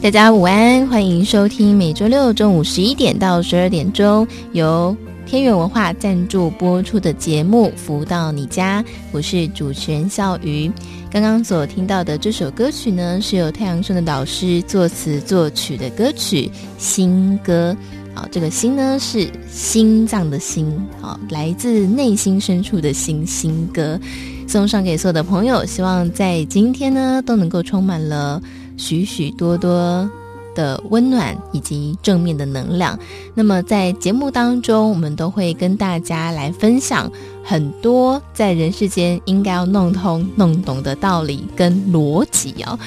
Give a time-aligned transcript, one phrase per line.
[0.00, 4.96] 大家午安，欢迎收听每周六中午十一点到十二点钟由
[5.26, 10.70] 天元文化赞助播出的节目《福到你家》，我是主持人笑鱼。
[11.10, 16.46] 刚刚所听到的这首歌曲呢，是由太阳盛德老师作词作曲的歌曲
[16.78, 17.76] 《新歌》。
[18.14, 20.66] 好，这个心呢是心脏的心，
[21.00, 23.98] 好，来自内心深处的心心歌，
[24.46, 25.64] 送上给所有的朋友。
[25.64, 28.40] 希望在今天呢都能够充满了。
[28.76, 30.10] 许许多多
[30.54, 32.98] 的温暖以及正面的能量。
[33.34, 37.12] 那么，在节目当中，我们都会跟大家来分享
[37.44, 42.78] 很多在人世间应该要弄通、弄懂的道理跟逻辑哦。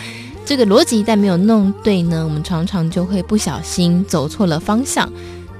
[0.45, 5.09] 这个逻辑一旦没有弄对呢，我们常常就会不小心走错了方向。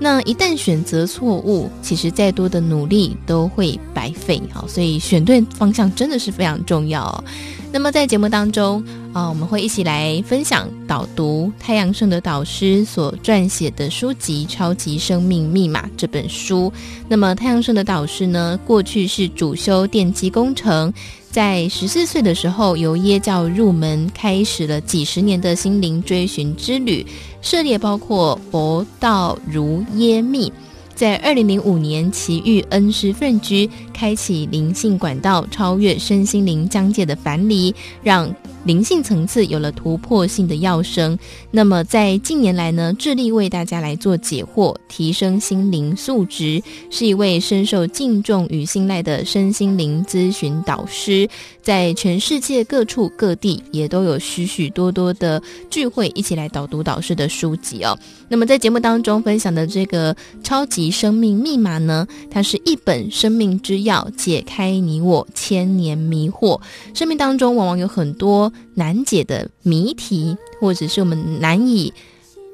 [0.04, 4.42] 那一旦选择错误，其实再多的努力都会白费。
[4.52, 7.24] 好，所以选对方向真的是非常重要哦。
[7.72, 16.70] 那么在节目当中啊，我们会一起来分享导读太阳盛的导师所撰写的书籍《超级生命密码》这本书。
[17.08, 20.94] 那么太阳盛的导师呢，过去是主修电机工程，
[21.32, 27.06] 在十四岁的时候由耶教入门，开始了几十年的心灵追寻之旅，
[27.44, 30.52] 涉猎包括佛道儒耶密。
[30.96, 37.74] 在二零零五年，奇遇恩师奋居，开启灵性管道，超越身心灵疆界的樊篱，
[38.04, 38.34] 让
[38.64, 41.18] 灵性层次有了突破性的跃升。
[41.50, 46.62] 那么，在近年来呢，致力为大家来做解惑，提升心灵素质，
[46.92, 51.28] 是一位深受敬重与信赖的身心灵咨询导师。
[51.64, 57.98] 在全世界各处各地，也都有许许多多的聚会，一起来导读导师的书籍哦。
[58.28, 66.60] 那么，在节目当中分享的这个超级生命密码呢，它是一本生命之钥，解开你我千年迷惑。
[66.94, 68.52] 生命当中往往有很多。
[68.76, 71.94] 难解的谜题，或者是我们难以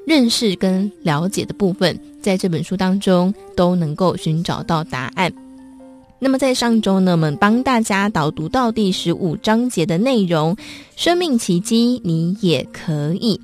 [0.06, 5.32] 认识跟了解的部分，在这本书当中都能够寻找到答案。
[6.22, 10.54] 那么在上周呢，我们帮大家导读到第十五章节的内容：
[10.94, 13.40] 生命奇迹，你也可以。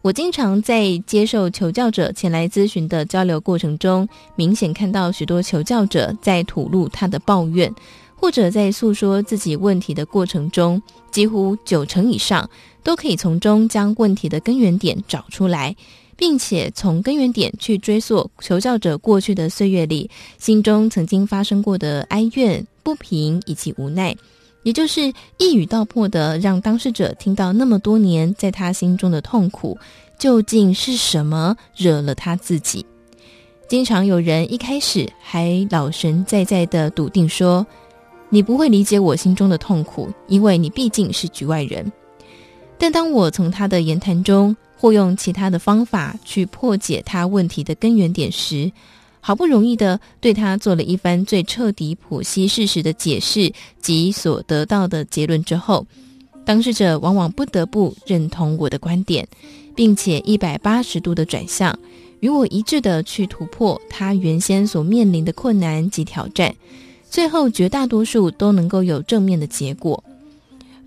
[0.00, 7.70] 我经常在接受求教者前来咨询的交流过程中，明显看到许多求教者在吐露他的抱怨。
[8.20, 12.48] 或者在诉说自己问题的过程中，几乎九成以上
[12.82, 15.76] 都可以从中将问题的根源点找出来，
[16.18, 24.14] 并且从根源点去追溯求教者过去的岁月里心中曾经发生过的哀怨、不平以及无奈，
[24.64, 29.78] 也就是一语道破的让当事者听到那么多年在他心中的痛苦
[30.18, 32.84] 究竟是什么惹了他自己。
[33.68, 37.66] 经常有人一开始还老神在在的笃定说。
[38.30, 41.90] 你不会理解我心中的痛苦，因为你毕竟是局外人。
[42.76, 48.70] 但当我从他的言谈中，或用其他的方法去破解他问题的根源点时，
[49.20, 53.52] 好不容易的对他做了一番最彻底剖析事实的解释
[53.82, 55.84] 及所得到的结论之后，
[56.44, 59.26] 当事者往往不得不认同我的观点，
[59.74, 61.76] 并且一百八十度的转向，
[62.20, 66.54] 与我一致的去突破他原先所面临的困难及挑战，
[67.10, 70.02] 最后绝大多数都能够有正面的结果。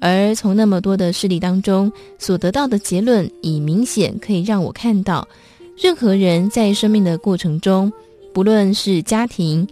[0.03, 5.27] 而从那么多的事例当中所得到的结论，已明显可以让我看到，
[5.77, 7.94] 任何人在生命的过程中，
[8.33, 9.68] 不论是家庭、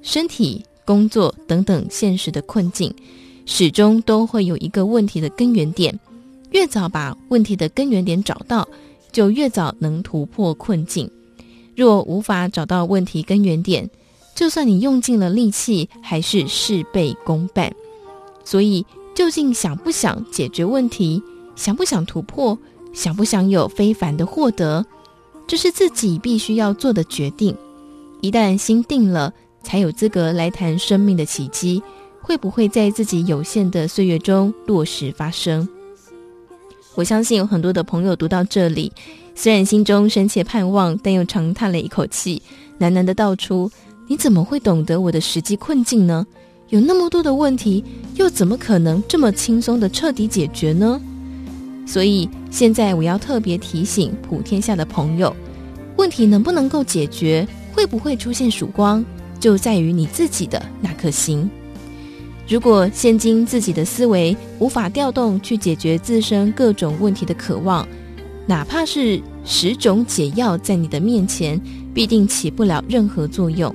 [0.00, 2.90] 身体、工作等等现实的困境，
[3.44, 5.96] 始终都会有一个问题的根源点。
[6.52, 8.66] 越早把问题的根源点找到，
[9.12, 11.10] 就越早能突破困境。
[11.74, 13.86] 若无法找到问题根源点，
[14.34, 17.70] 就算你用尽了力气，还是事倍功半。
[18.42, 18.82] 所以。
[19.16, 21.22] 究竟想不想解决问题？
[21.56, 22.56] 想不想突破？
[22.92, 24.84] 想不想有非凡的获得？
[25.46, 27.56] 这是自己必须要做的决定。
[28.20, 29.32] 一旦心定了，
[29.62, 31.82] 才有资格来谈生命的奇迹
[32.20, 35.66] 会不会在自己有限的岁月中落实发生。
[36.94, 38.92] 我相信有很多的朋友读到这里，
[39.34, 42.42] 虽然心中深切盼望，但又长叹了一口气，
[42.78, 43.70] 喃喃的道出
[44.08, 46.26] ：“你怎么会懂得我的实际困境呢？”
[46.68, 47.84] 有那么多的问题，
[48.16, 51.00] 又怎么可能这么轻松的彻底解决呢？
[51.86, 55.34] 所以现在我要特别提醒普天下的朋友，
[55.96, 59.04] 问题能不能够解决，会不会出现曙光，
[59.38, 61.48] 就在于你自己的那颗心。
[62.48, 67.86] 如果现今自己的思维无法调动去解决自身各种问题的渴望，
[68.44, 71.60] 哪怕是十种解药在你的面前，
[71.94, 73.72] 必定起不了任何作用。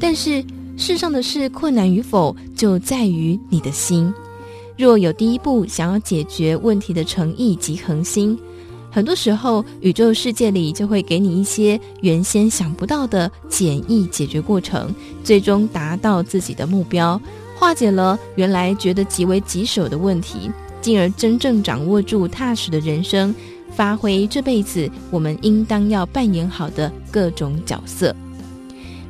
[0.00, 0.42] 但是。
[0.76, 4.12] 世上的事困难与否，就在于你的心。
[4.76, 8.38] 若有第一步想要解决问题的诚意及恒心，
[8.90, 14.94] 很多时候宇宙世界里就会给你一些原先想不到的简易解决过程，
[15.24, 17.18] 最终达到自己的目标，
[17.58, 20.50] 化解了原来觉得极为棘手的问题，
[20.82, 23.34] 进而真正掌握住踏实的人生，
[23.70, 28.14] 发挥这辈子我们应当要扮演好的各种角色。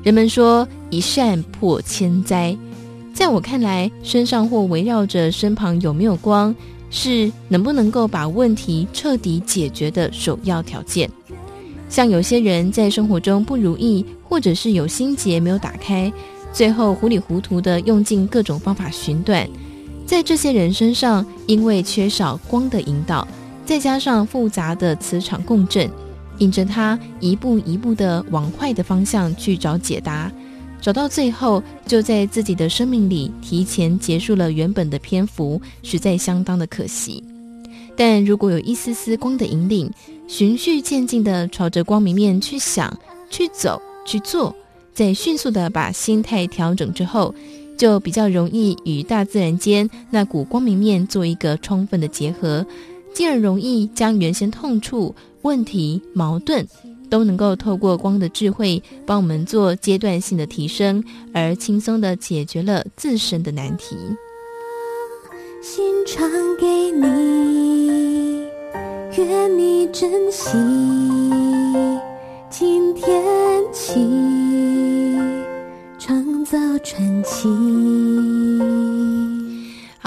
[0.06, 2.56] 人们说一扇破千灾，
[3.12, 6.54] 在我看来，身上或围绕着身旁有没有光，
[6.90, 11.10] 是能不能够把问题彻底解决的首要条件。
[11.88, 16.12] 像有些人在生活中不如意，或者是有心结没有打开，
[16.52, 19.44] 最后糊里糊涂地用尽各种方法寻短，
[20.06, 23.26] 在这些人身上，因为缺少光的引导，
[23.64, 25.90] 再加上复杂的磁场共振。
[26.38, 30.30] 引着他一步一步的往坏的方向去找解答，
[30.80, 37.22] 找到最后，就在自己的生命里提前结束了原本的篇幅，实在相当的可惜。
[37.96, 39.90] 但如果有一丝丝光的引领，
[40.28, 42.94] 循序渐进的朝着光明面去想、
[43.30, 44.54] 去走、去做，
[44.92, 47.34] 再迅速的把心态调整之后，
[47.78, 52.66] 就比较容易与大自然间那股光明面做一个充分的结合，
[53.16, 55.14] 进而容易将原先痛处。
[55.40, 56.66] 问题、矛盾
[57.08, 61.02] 都能够透过光的智慧帮我们做阶段性的提升，
[61.32, 63.96] 而轻松地解决了自身的难题。
[65.62, 66.30] 心传
[66.60, 68.42] 给你，
[69.16, 70.50] 愿你珍惜。
[72.50, 73.24] 今天
[73.72, 73.94] 起，
[75.98, 77.48] 创造传奇。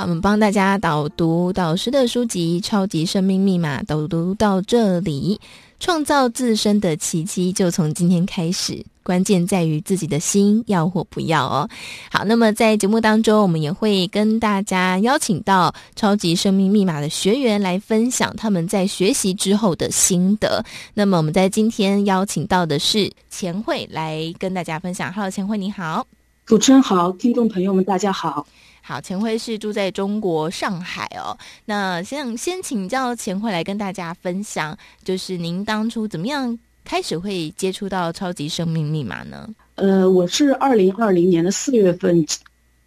[0.01, 5.39] 我们帮大家导读导师的书籍《超级生命密码》，导读到这里，
[5.79, 11.69] 创造自身的奇迹就从今天开始，关键在于自己的心要或不要哦。
[12.11, 20.63] 好，那么在节目当中，我们也会跟大家邀请到《超级生命密码》的学员来分享他们在学习之后的心得。
[20.93, 25.11] 那么我们在今天邀请到的是钱慧来跟大家分享。
[25.11, 26.07] Hello，钱慧你好，
[26.45, 28.47] 主持人好，听众朋友们大家好。
[28.89, 31.37] 好，钱慧是住在中国上海哦。
[31.65, 39.47] 那先先请教钱慧来跟大家分享，就是您当初怎么样开始会接触到超级生命密码呢？
[39.75, 42.25] 呃，我是二零二零年的四月份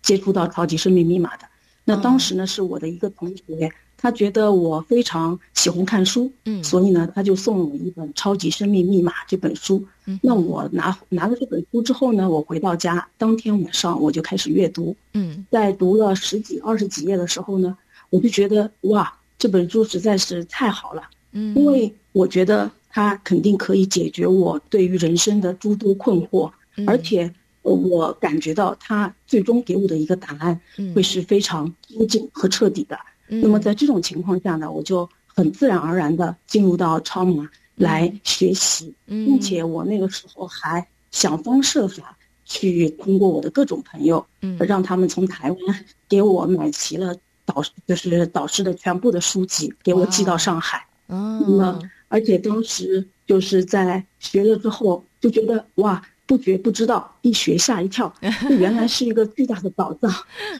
[0.02, 1.44] 接触到超级生命密码的。
[1.84, 3.70] 那当时呢，是我的一个同学。
[4.02, 9.86] 他觉得我非常喜欢看书，嗯，所以呢，他就送了我一本《超级生命密码》这本书。
[10.06, 14.96] 嗯，那我拿拿了这本书之后呢，我回到家，当天晚上我就开始阅读。
[15.14, 17.78] 嗯，在读了十几、二十几页的时候呢，
[18.10, 21.04] 我就觉得哇，这本书实在是太好了。
[21.30, 26.50] 嗯，因为我觉得它肯定可以解决我对于人生的诸多困惑，
[26.88, 27.32] 而且
[27.62, 30.60] 我感觉到他最终给我的一个答案
[30.92, 32.96] 会是非常究竟和彻底的。
[32.96, 47.14] 嗯、那么在这种情况下呢，我就很自然而然的进入到超模来学习，嗯、并且我那个时候还想方设法去通过我的各种朋友，嗯，让他们从台湾给我买齐了
[47.46, 50.86] 导就是导师的全部的书籍，给我寄到上海。
[51.08, 56.02] 嗯，那么而且当时就是在学了之后就觉得哇。
[56.32, 58.10] 不觉不知道，一学吓一跳，
[58.48, 60.10] 这原来是一个巨大的宝藏。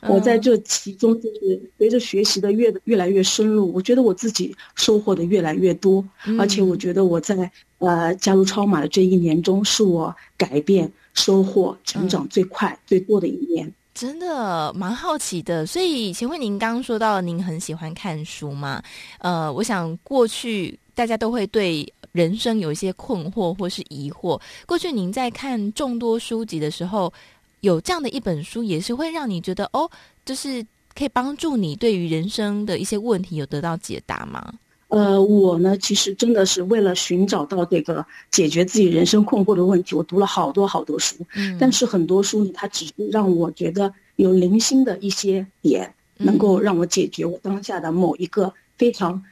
[0.03, 6.05] 我在这其中，就是随着学习的越越来越深入，我觉得我自己收获的越来越多，
[6.39, 13.73] 而且我觉得我在呃加入超马的这一年中，是我改变、收获、成长最快、最多的一年。
[13.95, 18.83] 真的蛮好奇的，所以请问您刚刚说到您很喜欢看书吗？
[19.21, 21.91] 呃，我想过去大家都会对。
[22.13, 27.13] 人生有一些困惑或是疑惑，过去您在看众多书籍的时候，
[27.61, 29.91] 有这样的一本书，也是会让你觉得哦，
[30.25, 30.65] 就是
[30.95, 34.53] 可以帮助你对于人生的一些问题有得到解答吗？
[34.89, 41.17] 呃，我呢，其实真的是为了寻找到这个解决自己人生困惑的问题，我读了好多好多书。
[41.35, 49.25] 嗯，但是很多书呢，它只是让我觉得有零星的一些点，能够让我解决我当下的某一个非常。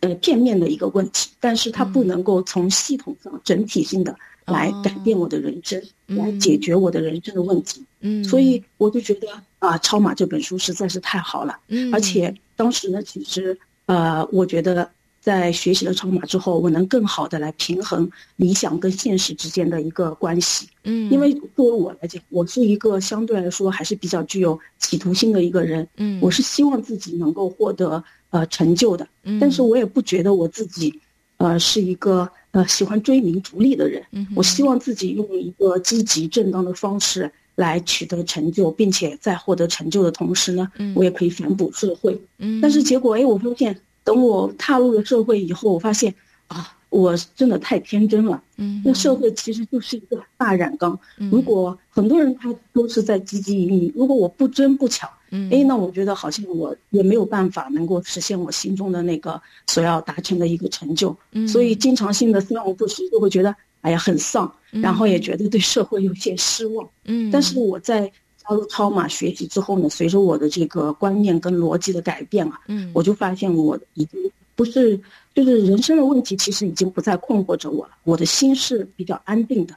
[0.00, 4.16] 呃，片面的一个问题，但是它不能够从系统上整体性的
[4.46, 7.84] 来改变我的人生，嗯、来解决我的人生的问题。
[8.00, 9.28] 嗯，所以我就觉得
[9.58, 11.58] 啊，《超马》这本书实在是太好了。
[11.68, 14.90] 嗯，而且当时呢，其实呃，我觉得
[15.20, 20.66] 在学习了超马之后，我能更好的来平衡理想跟现实之间的一个关系。
[20.84, 25.86] 嗯，因为作为我来讲，我是一个相对来说还是比较具有企图心的一个人。
[25.98, 28.02] 嗯，我是希望自己能够获得。
[28.30, 29.06] 呃，成就的，
[29.40, 31.00] 但是我也不觉得我自己，
[31.36, 34.00] 呃，是一个呃喜欢追名逐利的人。
[34.12, 42.20] 嗯，我希望自己用一个积极正当的方式来取得成就，并且在获得成就的同时呢，嗯，我也可以反哺社会。
[42.38, 46.14] 嗯，但是结果，哎，我发现，等我踏入了社会以后，我发现
[46.46, 48.40] 啊，我真的太天真了。
[48.58, 50.96] 嗯，那社会其实就是一个大染缸。
[51.16, 55.10] 如果很多人他都是在积极营营，如果我不争不抢。
[55.30, 68.06] 嗯，哎，那我觉得好像我也没有办法能够实现我心中的那个所要达成的一个成就，嗯，所以经常性的三五不时就会觉得，哎呀，很丧，然后也觉得对社会有些失望，嗯，但是我在
[68.36, 74.18] 加入超马学习之后呢，随着我的这个观念跟逻辑的改变啊，嗯，我就发现我已经
[74.54, 75.00] 不是。
[75.34, 77.92] 就是人生的问题，其实已经不再困惑着我了。
[78.04, 79.74] 我的心是比较安定的，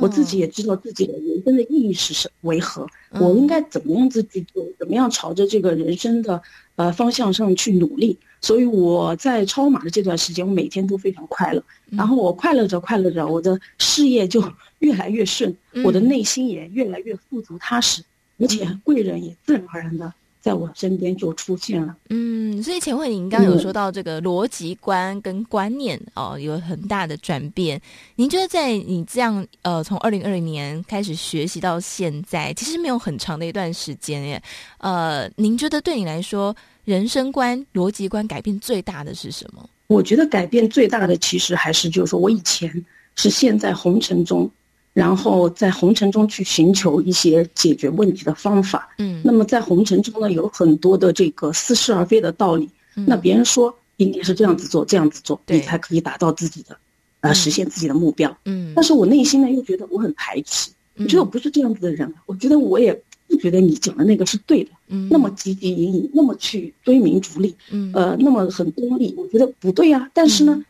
[0.00, 6.40] 我自己也知道自己的人生的意义是什为何，我应该怎么样子去做，怎么样朝着这个人生的
[6.76, 8.18] 呃方向上去努力。
[8.40, 11.62] 所以我在超马的这段时间，我每天都非常快乐。
[11.90, 14.42] 然后我快乐着快乐着，我的事业就
[14.80, 18.02] 越来越顺，我的内心也越来越富足踏实，
[18.38, 20.12] 而且贵人也自然而然的。
[20.44, 21.96] 在我身边就出现了。
[22.10, 27.80] 嗯，所以千惠，您刚刚有说到这个逻辑观跟观念哦，有很大的转变。
[28.14, 34.42] 您觉得在你这样呃，从二零二零年开始学习到现在，其实没有很长的一段时间耶。
[34.76, 39.66] 呃，您觉得对你来说，人生观、逻辑观改变最大的是什么？
[39.86, 42.70] 我觉得改变最大的，其实还是就是说我以前
[43.16, 44.50] 是陷在红尘中。
[44.94, 48.88] 然后在红尘中去寻求一些解决问题的方法。
[48.98, 52.70] 嗯，那么在红尘中呢，有很多的这个似是而非的道理。
[52.94, 56.76] 嗯，那别人说应该是这样子做，这样子做，你才可以达到自己的，
[57.22, 58.34] 呃，实现自己的目标。
[58.44, 62.14] 嗯，但是我内心呢又觉得我很排斥，我觉得我不是这样子的人。
[62.26, 62.96] 我觉得我也
[63.26, 64.70] 不觉得你讲的那个是对的。
[64.86, 70.08] 嗯，那么汲汲营营，那么去追名逐利，嗯，呃，那么很功利，我觉得不对啊。
[70.14, 70.64] 但是呢。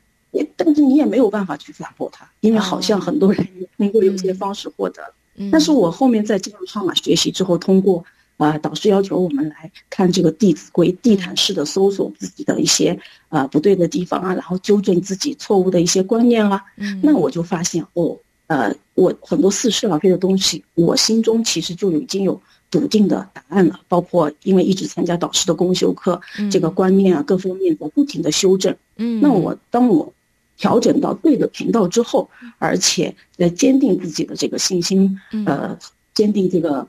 [0.56, 5.14] 但是你也没有办法去反驳他，因为好像很多人也通过有些方式获得了。
[5.36, 7.98] 嗯，但是我后面在进入超码学习之后，通过
[8.36, 12.90] 啊、呃、导师要求我们来看这个《弟子规》，地毯式的搜索自己的一些
[13.28, 16.62] 啊、呃、不对的地方啊，然后纠正自己错误的一些观念啊。
[16.76, 23.80] 嗯，那我就发现哦，呃，我很多似是而非的东西，我心中其实就已经有笃定的答案了。
[23.88, 28.72] 包括因为一直参加导师的公修课，嗯、这个观念啊各方面在不停的修正。
[28.98, 30.12] 嗯，那我当我。
[30.56, 35.76] 调整到对的频道之后，而且在坚定自己的这个信心，呃，
[36.14, 36.87] 坚定这个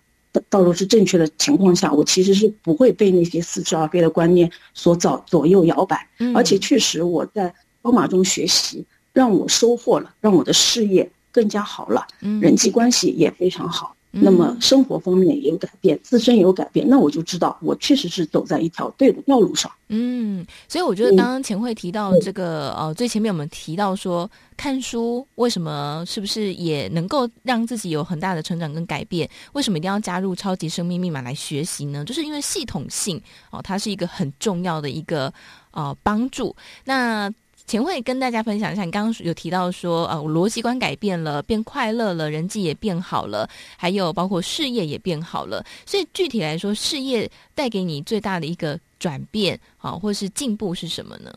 [0.50, 6.07] 道路是正确的情况下，我其实是不会被那些似是而非的观念所左左右摇摆。
[6.36, 12.05] 而且确实我在超码中学习，让我收获了，让我的事业更加好了，
[12.41, 13.94] 人际关系也非常好。
[14.22, 19.72] 那么生活方面也有改变，自身也有改变，那我就知道我确实是走在一条对的道路上。
[19.89, 29.29] 嗯，所以我觉得刚刚钱慧提到这个，呃，最前面我们提到说看书为什么是不是也能够让自己有很大的成长跟改变？
[29.53, 32.03] 为什么一定要加入超级生命密码来学习呢？
[32.03, 35.31] 就是因为系统性哦，它是一个很重要的一个
[35.72, 36.55] 呃帮助。
[36.86, 37.31] 那
[37.67, 45.65] 钱慧跟大家分享一下，你刚刚有提到说，呃，逻辑观改变了，变快乐了，人际也变好了，还有包括事业也变好了。
[45.84, 51.34] 所以具体来说，事业带给你最大的一个转变，啊，或是进步是什么呢？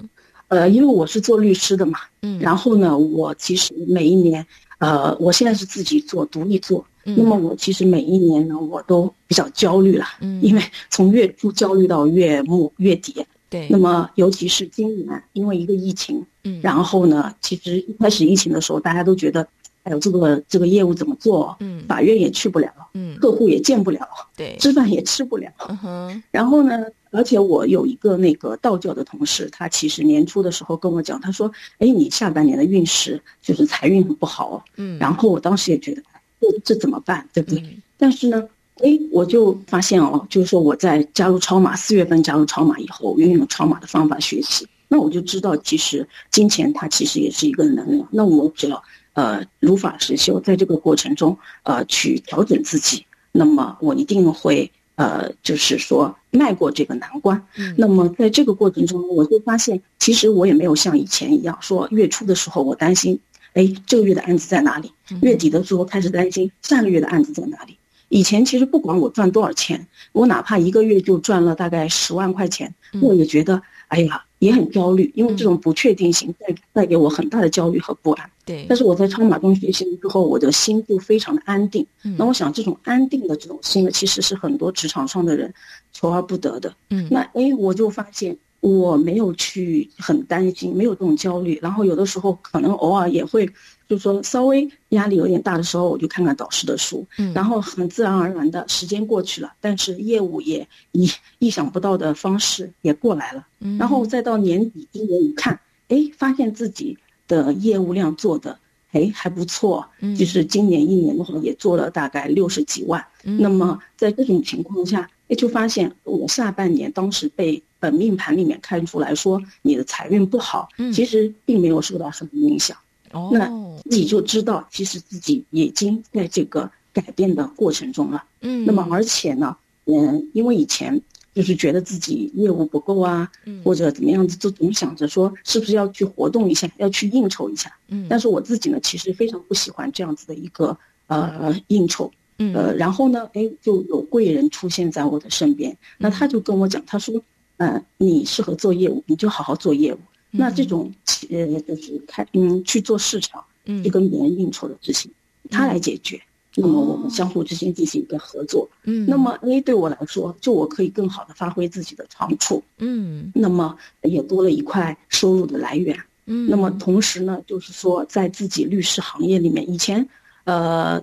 [0.49, 4.47] 呃，因为我是做律师的嘛，嗯，然后呢，我其实每一年，
[4.78, 13.25] 呃，我现在是自己做，独立做，嗯，那么我其实每一年呢，我都比较焦虑了，嗯，因为从月初焦虑到月末月底。
[13.50, 19.47] 对，那么尤其是今年，因为一个疫情，嗯，然后呢，其实一开始疫情的时候，大家都觉得，
[19.85, 21.57] 哎呦，这个这个业务怎么做？
[21.61, 26.23] 嗯，法院也去不了，嗯，客户也见不了，对，吃饭也吃不了，嗯哼。
[26.31, 34.99] 然后呢，而且我有一个那个道教的同事，他其实年初的时候跟我讲，他说，哎，你下半年的运势就是财运很不好，嗯。
[34.99, 36.02] 然后我当时也觉得，
[36.40, 37.26] 这这怎么办？
[37.33, 37.61] 对不对？
[37.61, 38.47] 嗯，但是呢。
[38.82, 48.08] 哎，我就发现哦，就是说我在加入超马，四月份加入超马以后，运用超马的方法学习，那我就知道，其实金钱它其实也是一个能量。
[48.11, 48.82] 那我只要
[49.14, 57.44] 呃如法实修，在这个过程中呃去调整自己，那么我一定会呃就是说迈过这个难关。
[57.56, 57.75] 嗯。
[57.76, 63.18] 那么在这个过程中，我就发现，其实我也没有像以前一样说月初的时候我担心，
[63.54, 64.92] 哎，这个月的案子在哪里？
[65.23, 67.76] 月底的时候开始担心下个月的案子在哪里。
[68.08, 78.30] 以前其实不管我赚多少钱，我哪怕一个月就赚了大概十万块钱，我也觉得哎呀也很焦虑，因为这种不确定性带带给我很大的焦虑和不安。
[78.44, 78.64] 对。
[78.68, 81.86] 但是我在超马中学习了之后，我的心就非常的安定。
[82.16, 85.52] 那我想这种安定的这种心呢，其实是很多职场上的人
[85.92, 86.74] 求而不得的。
[86.90, 87.08] 嗯。
[87.10, 88.36] 那哎，我就发现。
[88.60, 93.48] 我没有去很担心，没有这种焦虑，然后有的时候可能偶尔也会，
[93.88, 105.58] 就是说稍微压力有点大的时候，我就看看导师的书，嗯，然后很自然而然的时间过去了，但是业务也以意想不到的方式也过来了，嗯，然后再到年底今年一看，
[105.89, 108.58] 哎，发现自己的业务量做的
[108.93, 117.62] 哎还不错，嗯，就是今年一年的话也做了大概六十几万，嗯，那么在这种情况下，哎，就发现我下半年当时被。
[117.80, 122.76] 本命盘里面看出来说你的财运不好，嗯其实并没有受到什么影响。
[123.12, 123.49] 哦，那
[123.84, 128.25] 你就知道，其实自己已经在这个改变的过程中了。
[128.40, 131.00] 嗯，那么而且呢，嗯，因为以前
[131.34, 137.73] 就是觉得自己业务不够啊，嗯或者怎么样子，就总想着说是不是要去活动一下，要去应酬一下。
[137.88, 142.10] 嗯，但是我自己呢，其实非常不喜欢这样子的一个呃应酬。
[142.38, 147.23] 嗯，呃，然后呢，哎，就有贵人出现在我的身边，那他就跟我讲，他说。
[147.60, 149.99] 嗯，你适合做业务，你就好好做业务。
[150.32, 150.93] 嗯、那这种
[151.30, 155.10] 呃，就是开嗯去做市场，嗯，去跟别人应酬的事情，
[155.45, 156.17] 嗯、他来解决。
[156.56, 158.69] 嗯、那么我们相互之间进行一个合作。
[158.84, 162.62] 嗯，那么 A 对我来说，就我可以更好的发挥自己的长处。
[162.78, 165.99] 嗯，那么也多了一块收入的来源。
[166.26, 170.06] 嗯，那么同时呢，就是说在自己律师行业里面，以前
[170.45, 171.02] 呃，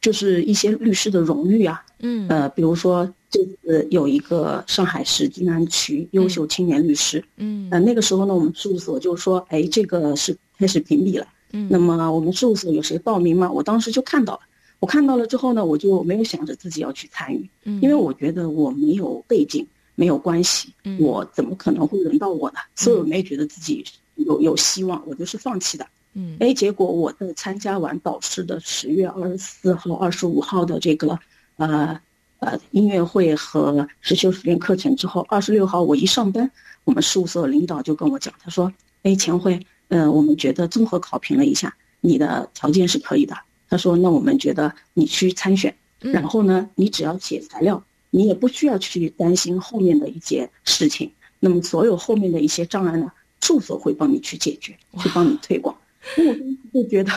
[0.00, 1.84] 就是一些律师的荣誉啊。
[2.00, 3.12] 嗯，呃，比如说。
[3.34, 13.50] 这次有一个上海市静安区优秀青年律师，嗯，呃，那个时候呢，我们事务所就说，哎，这个是开始评比了，嗯，那么我们事务所有谁报名吗？
[13.50, 14.40] 我当时就看到了，
[14.78, 19.66] 我看到了之后呢，我就没有想着自己要去参与，嗯，因为我觉得我没有背景，
[19.96, 22.58] 没有关系，嗯，我怎么可能会轮到我呢？
[22.76, 31.18] 所以我没觉得自己有有希望，我就是放弃的，嗯，哎，结果我在参加完导师的十月二十四号、二十五号的这个，
[31.56, 32.00] 呃。
[32.44, 36.50] 呃，音乐会和实修实练课程之后，二十六号我一上班，
[36.84, 38.70] 我们事务所领导就跟我讲，他说
[39.02, 43.34] ：“哎，钱慧，呃，我们觉得综合考评了一下，你的条件是可以的。
[43.70, 51.10] 他说，那我们觉得你去参选，然后呢，你只要写材料，你也不需要去担心后面的一些事情。
[51.40, 55.74] 那么所有后面的一些障碍呢，事务所会帮你去解决，去帮你推广。
[56.18, 57.10] 那我就觉得，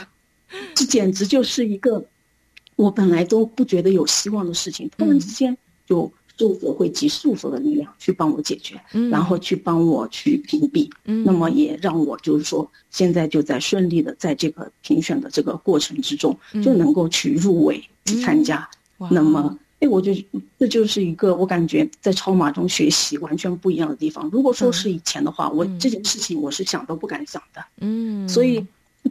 [0.74, 2.06] 这简直就是一个。”
[2.78, 18.70] 我本来都不觉得有希望的事情，突然之间就作者会集事务所的力量去帮我解决，嗯，然后去帮我去屏蔽，嗯，那么也让我就是说现在就在顺利的在这个评选的这个过程之中，就能够去入围去参加。
[19.12, 20.12] 那么，哎，我就
[20.60, 24.30] 这就是一个我感觉在超马中学习完全不一样的地方。
[24.32, 28.64] 如果说是以前的话，我这件事情我是想都不敢想的，嗯，所以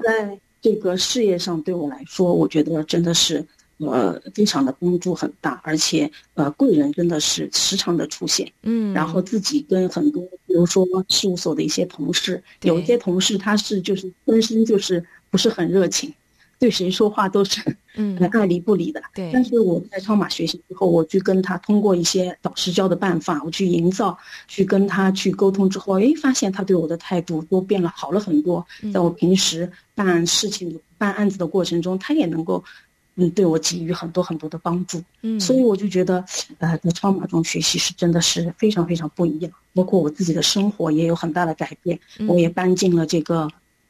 [0.05, 3.47] 在这个事业上对我来说，我觉得真的是。
[3.79, 8.51] 呃，非常的帮助很大，而且呃，贵人真的是时常的出现。
[8.63, 16.11] 嗯，然后自己跟很多，比如说事务所的一些同事，有一些同事他是就是本身就是不是很热情。
[16.59, 17.61] 对谁说话都是
[17.97, 19.31] 嗯 爱理不理的，对。
[19.33, 24.17] 但是我在超马学习之后，我去跟他通过一些导师教的办法，我去营造，
[24.49, 28.67] 去跟他去沟通之后，哎，发现他对我的态度都变了，好了很多。
[28.93, 32.63] 在我平时办事情、办案子的过程中，他也能够
[33.17, 35.03] 嗯对我给予很多很多的帮助。
[35.23, 36.25] 嗯，所以我就觉得，
[36.59, 41.99] 呃，在超马中学习是真的是非常非常不一样，包括我自己的生活也有很大的改变。
[42.27, 43.47] 我也搬进了这个。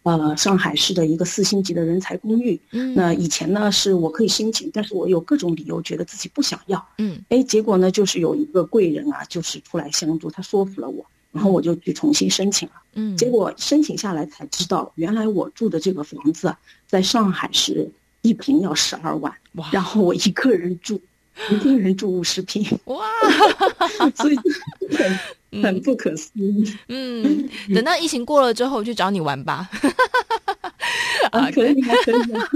[0.06, 2.60] 呃，上海市的一个四星级的人才公寓。
[2.70, 6.88] 嗯，那以前呢是我可以申请，但是我有各种理由觉得自己不想要。
[6.98, 12.74] 嗯，哎，结果呢就是有一个贵人啊，就是出来相助，他说服了我，然后我就去重新申请了。
[12.94, 16.54] 嗯，结果申请下来才知道，原来我住的这个房子
[16.86, 17.90] 在上海市
[18.22, 21.02] 一平要十二万，哇，然后我一个人住，
[21.50, 23.04] 一个人住五十坪，哇，
[24.16, 24.36] 所以
[24.96, 25.18] 很。
[25.62, 26.76] 很不可思议。
[26.88, 29.66] 嗯，等到疫情过了之后，去找你玩吧。
[31.32, 32.48] 啊，可以啊，可以啊。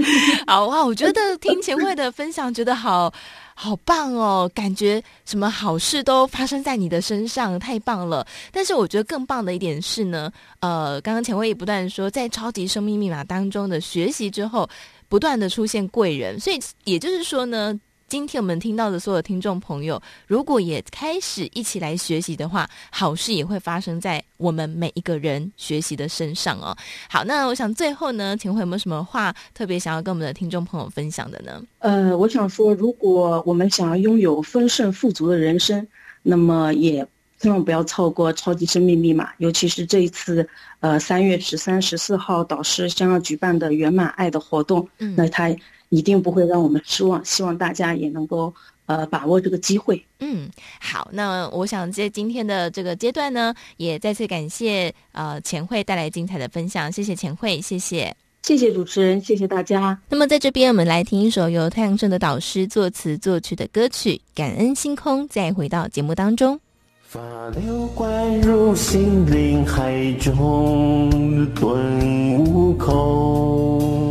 [0.46, 3.10] 好哇，我觉得听前慧的分享，觉得好
[3.54, 8.26] 好棒哦，感觉什么好事都发生在你的身上，太棒了。
[8.52, 14.68] 但是我觉得更棒的一点是呢，呃，刚刚前慧也不断说，在超级生命密码当中的学习之后，
[15.08, 17.80] 不断的出现贵人，所以也就是说呢。
[18.10, 26.76] 今天我们听到的所有听众朋友，如果也开始一起来学习的话，好事也会发生在我们每一个人学习的身上哦。
[27.08, 31.62] 好，那我想最后呢，钱慧有没有什么话特别想要跟我们的听众朋友分享的呢？
[31.78, 35.86] 呃，我想说，如果我们想要拥有丰盛富足的人生，
[36.24, 37.06] 那么也
[37.38, 40.44] 千万不要错过超级生命密码，尤其是这一次，
[40.80, 45.54] 呃，三月十三、十四号导师将要举办的圆满爱的活动，嗯，那他。
[45.90, 48.52] 一定不会让我们失望，希望大家也能够
[48.86, 50.02] 呃把握这个机会。
[50.20, 50.48] 嗯，
[50.80, 60.00] 好，那我想在今天的这个阶段呢，也再次感谢呃钱慧带来精彩的分享，谢谢钱慧，谢谢，谢谢主持人，谢谢大家。
[60.08, 66.58] 那么在这边，我们来听一首由太阳镇的导师作词作曲的歌曲《感恩星空》，再回到节目当中。
[67.02, 71.10] 法流灌入心灵海中，
[71.54, 74.09] 顿悟空。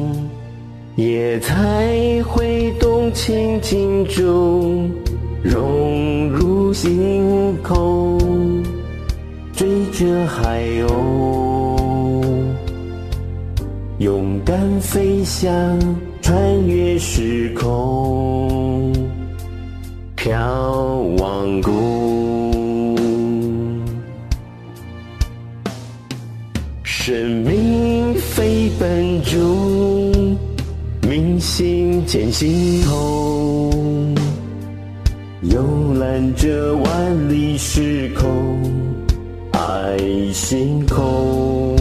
[1.00, 4.92] 夜彩挥动清净中，
[5.42, 8.20] 融入星空，
[9.54, 12.22] 追着海鸥，
[14.00, 15.80] 勇敢飞翔，
[16.22, 18.92] 穿越时空，
[20.18, 20.36] 眺
[21.18, 22.98] 望宫，
[26.84, 30.09] 生命飞奔中。
[31.40, 34.14] 心牵星空，
[35.44, 38.62] 游览着万里时空，
[39.52, 39.98] 爱
[40.34, 41.78] 星空。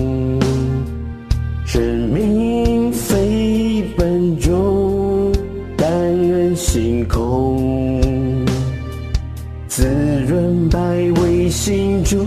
[1.67, 5.33] 生命飞奔中，
[5.77, 8.47] 感恩星空，
[9.67, 9.87] 滋
[10.27, 10.79] 润百
[11.21, 12.27] 味心中，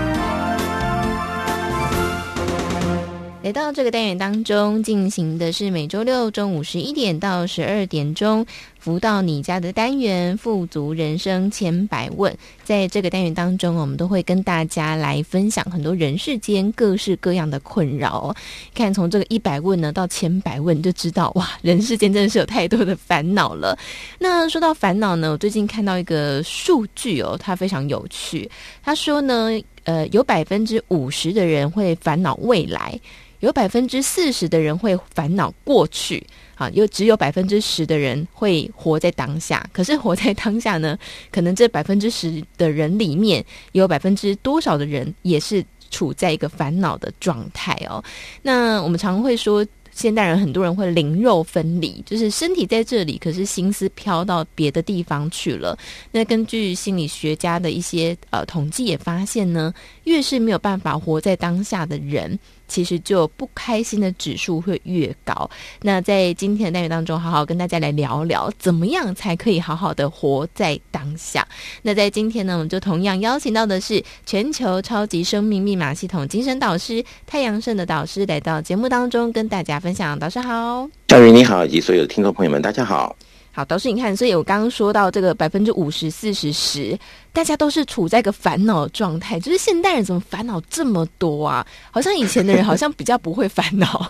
[3.43, 8.45] 来到这个单元当中，进行的是每周六中午十一点到十二点钟。
[8.77, 18.35] 福到你家的单元，富足人生千百问，在这个单元当中，我们都会跟大家来分享很多人世间各式各样的困扰。
[18.75, 23.77] 看从这个一百问呢到千百问，就知道哇，人世间真的是有太多的烦恼了。
[24.19, 28.49] 那说到烦恼呢，我最近看到一个数据哦，它非常有趣。
[28.83, 29.49] 他说呢，
[29.83, 32.99] 呃，有百分之五十的人会烦恼未来，
[33.41, 36.25] 有百分之四十的人会烦恼过去。
[36.55, 39.67] 啊，又只有百分之十的人会活在当下。
[39.73, 40.97] 可是活在当下呢，
[41.31, 48.03] 可能这百分之十的人里面，有百分之多少的人也是处在一个烦恼的状态哦。
[48.41, 49.65] 那我们常会说。
[49.93, 55.77] 现代人很多人会灵肉分离，就是身体在这里，可是心思飘到别的地方去了。
[56.13, 59.73] 那根据心理学家的一些呃统计也发现呢，
[60.05, 62.39] 越是没有办法活在当下的人。
[62.71, 65.49] 其实就不开心的指数会越高。
[65.81, 71.45] 那在今天的单元当中，好好跟大家来聊聊，怎么样才可以好好的活在当下。
[71.81, 80.17] 那在今天呢，我们就同样邀请到的是全球超级生命密码系统精神导师太阳盛的导师来到节目当中跟大家分享。
[80.17, 83.13] 导师好，小雨你好，以及所有的听众朋友们，大家好。
[83.53, 86.97] 好，导师，你看，所以我刚刚说到这个百分之五十、四十、十，
[87.33, 89.37] 大家都是处在一个烦恼的状态。
[89.37, 91.67] 就是现代人怎么烦恼这么多啊？
[91.91, 94.09] 好像以前的人好像比较不会烦恼。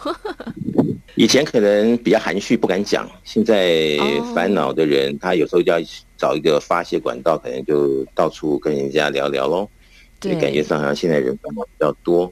[1.17, 3.09] 以前可能比较含蓄，不敢讲。
[3.23, 3.97] 现在
[4.35, 5.79] 烦恼的人，他有时候就要
[6.15, 9.67] 找一个发泄管道，可能就到处跟人家聊聊喽。
[10.19, 12.31] 对，感觉上好像现在人烦恼比较多。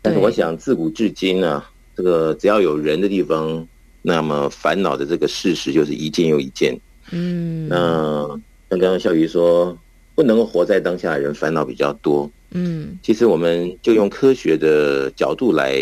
[0.00, 3.68] 但是我想，自古至今呢、啊，这个只要有人的地方。
[4.08, 6.78] 那么烦恼的这个事实就是一件又一件，
[7.10, 8.28] 嗯，那
[8.70, 9.76] 像刚刚小鱼说，
[10.14, 15.74] 不能够活在当下的人烦恼比较多，嗯，其实我们就用科学的角度来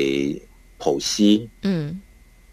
[0.78, 2.00] 剖析，嗯，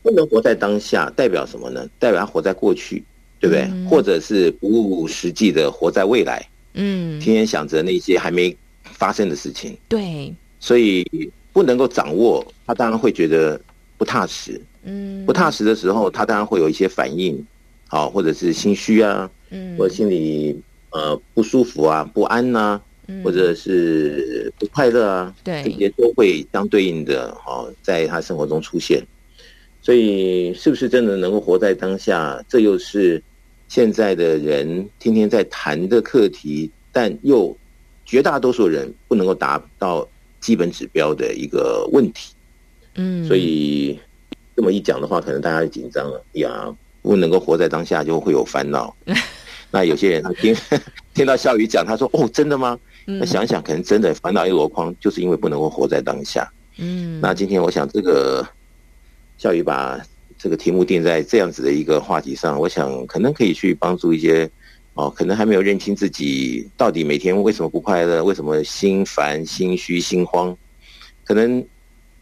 [0.04, 1.88] 不能活在当下代表什么呢？
[1.98, 3.02] 代表他活在过去，
[3.40, 3.62] 对不对？
[3.72, 8.54] 嗯、或者是不务实际的活在未来，嗯，天天想着那些还没
[8.84, 11.08] 发生的事情，对，所以
[11.54, 13.58] 不能够掌握，他当然会觉得
[13.98, 14.62] 不踏实。
[14.84, 17.46] 嗯，不踏实的时候，他当然会有一些反应，
[17.88, 22.82] 好，或者是心虚啊，嗯，或者心里呃不舒服啊、不安呐、啊，
[23.24, 29.04] 或者是不快乐啊，对，这些都会相对应的哦，在他生活中出现。
[29.84, 32.44] 所以，是不是真的能够活在当下？
[32.50, 33.22] 这又是
[33.68, 37.56] 现在的人天天在谈的课题，但又
[38.04, 40.08] 绝大多数人不能够达到
[40.40, 42.34] 基本指标的一个问题。
[42.96, 44.00] 嗯，所以。
[44.62, 46.72] 这么一讲的话，可能大家就紧张了呀，
[47.02, 48.96] 不能够活在当下，就会有烦恼。
[49.72, 50.56] 那有些人他听
[51.16, 56.48] 听到笑宇讲，他说：“哦，真的吗？”那想想，可能真的烦恼一箩筐，就是因为不能够活在当下。
[56.78, 57.20] 嗯。
[57.20, 58.48] 那今天我想，这个
[59.40, 60.00] 笑宇把
[60.38, 64.48] 这个题目定在这样子的一个话题上，我想可能可以去帮助一些
[64.94, 70.56] 哦，可能还没有认清自己到底每天为什么不快乐，为什么心烦、心虚、心慌，
[71.24, 71.66] 可能。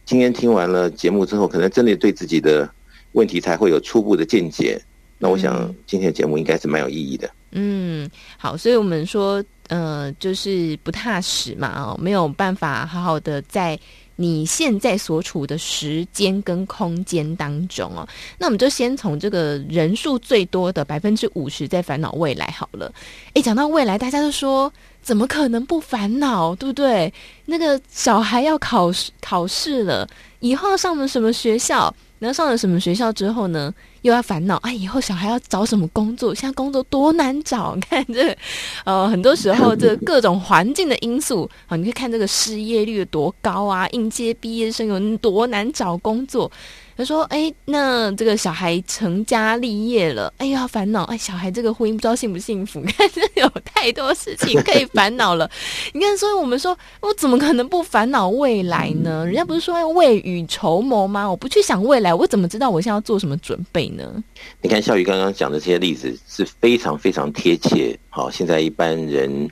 [0.10, 2.68] 今天听完了节目之后，可能真的对自己的
[3.12, 4.82] 问题才会有初步的见解。
[5.20, 7.30] 那我想今天的节目应该是蛮有意义的。
[7.52, 13.80] 嗯，好，所以我们说，呃，就是不踏实嘛，哦，没有办法好好的在
[14.16, 18.10] 你现在所处的时间跟空间当中哦。
[18.40, 22.92] 那我们就先从这个人数最多的百分之五十在烦恼未来好了。
[23.36, 24.74] 诶，讲到未来，大家都说。
[25.10, 27.12] 怎么可能不烦恼，对不对？
[27.46, 30.08] 那个小孩要考试考试了，
[30.40, 31.92] 以后上了什么学校？
[32.20, 34.72] 然后上了什么学校之后呢，又要烦恼啊！
[34.72, 36.36] 以后小孩要找什么工作？
[36.36, 38.38] 现在工作多难找，看这，
[38.86, 46.52] 呃，很多时候这各种环境的因素啊，你可以看这个失业率有多高啊，应届毕业生有多难找工作。
[47.00, 51.06] 他说：“哎，那这个小孩成家立业了，哎呀，烦恼！
[51.06, 52.82] 哎，小孩这个婚姻不知道幸不幸福？
[52.92, 55.50] 看，这有太多事情可以烦恼了。
[55.94, 59.26] 你看，所以我们说，我怎么可能不烦恼未来呢？
[59.26, 61.26] 人家不是说要未雨绸缪吗？
[61.26, 64.22] 我不去想未来，我怎么知道我现在要做什么准备呢？
[64.62, 67.98] 你看，笑宇刚刚讲的这些例子是非常非常贴切。
[68.10, 69.50] 好，现在一般人。”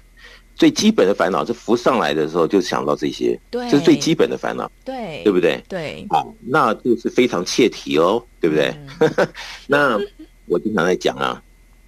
[0.58, 5.64] 最基本的烦恼，是浮上来的时候就想到这些，对，这是最基本的烦恼，对，对不对？
[5.70, 8.74] 对，好，那就是非常切题哦，对不对？
[9.00, 9.28] 嗯、
[9.68, 10.00] 那
[10.48, 11.40] 我经常在讲啊，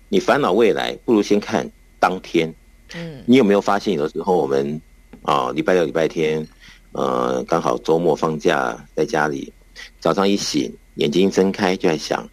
[0.08, 1.68] 你烦恼未来，不如先看
[2.00, 2.54] 当天。
[2.94, 4.80] 嗯，你有没有发现，有的时候我们
[5.24, 6.48] 啊，礼拜六、礼拜天，
[6.92, 9.52] 呃，刚好周末放假，在家里，
[10.00, 12.30] 早上一醒，眼睛一睁开，就在想，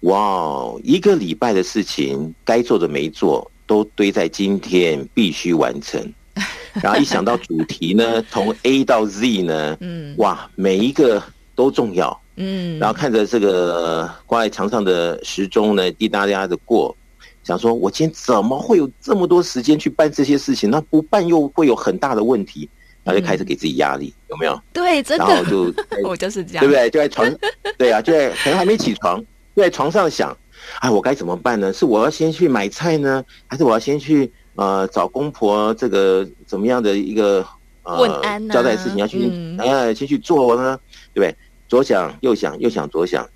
[0.00, 3.50] 哇，一个礼拜的事情，该做的没做。
[3.66, 6.00] 都堆在今天必须完成，
[6.82, 11.22] 然后一想到主题呢，从 A 到 Z 呢，嗯，哇，每一个
[11.54, 16.94] 都重要，嗯，然后看着这个挂在墙上的时钟呢，滴答滴答的过，
[17.42, 20.70] 想说我今天怎么会有这么多时间去办这些事情？
[20.70, 22.68] 那不办又会有很大的问题，
[23.02, 24.60] 然后就开始给自己压力，有没有？
[24.72, 25.72] 对，真的，然后就
[26.08, 26.90] 我就是这样，对不对？
[26.90, 27.34] 就在床，
[27.78, 29.18] 对啊，就在可能还没起床，
[29.56, 30.36] 就在床上想。
[30.80, 31.72] 哎，我该怎么办呢？
[31.72, 37.46] 是我要先去买菜呢，还是我要先去呃找公婆这个怎么样的一个
[37.82, 39.26] 呃问安、啊、交代事情要去
[39.58, 40.78] 哎、嗯、先去做呢？
[41.12, 41.36] 对不对？
[41.68, 43.26] 左想右想右想左想，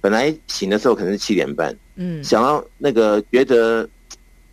[0.00, 3.88] 本来醒的时候可能是七点半，嗯，想到那个觉得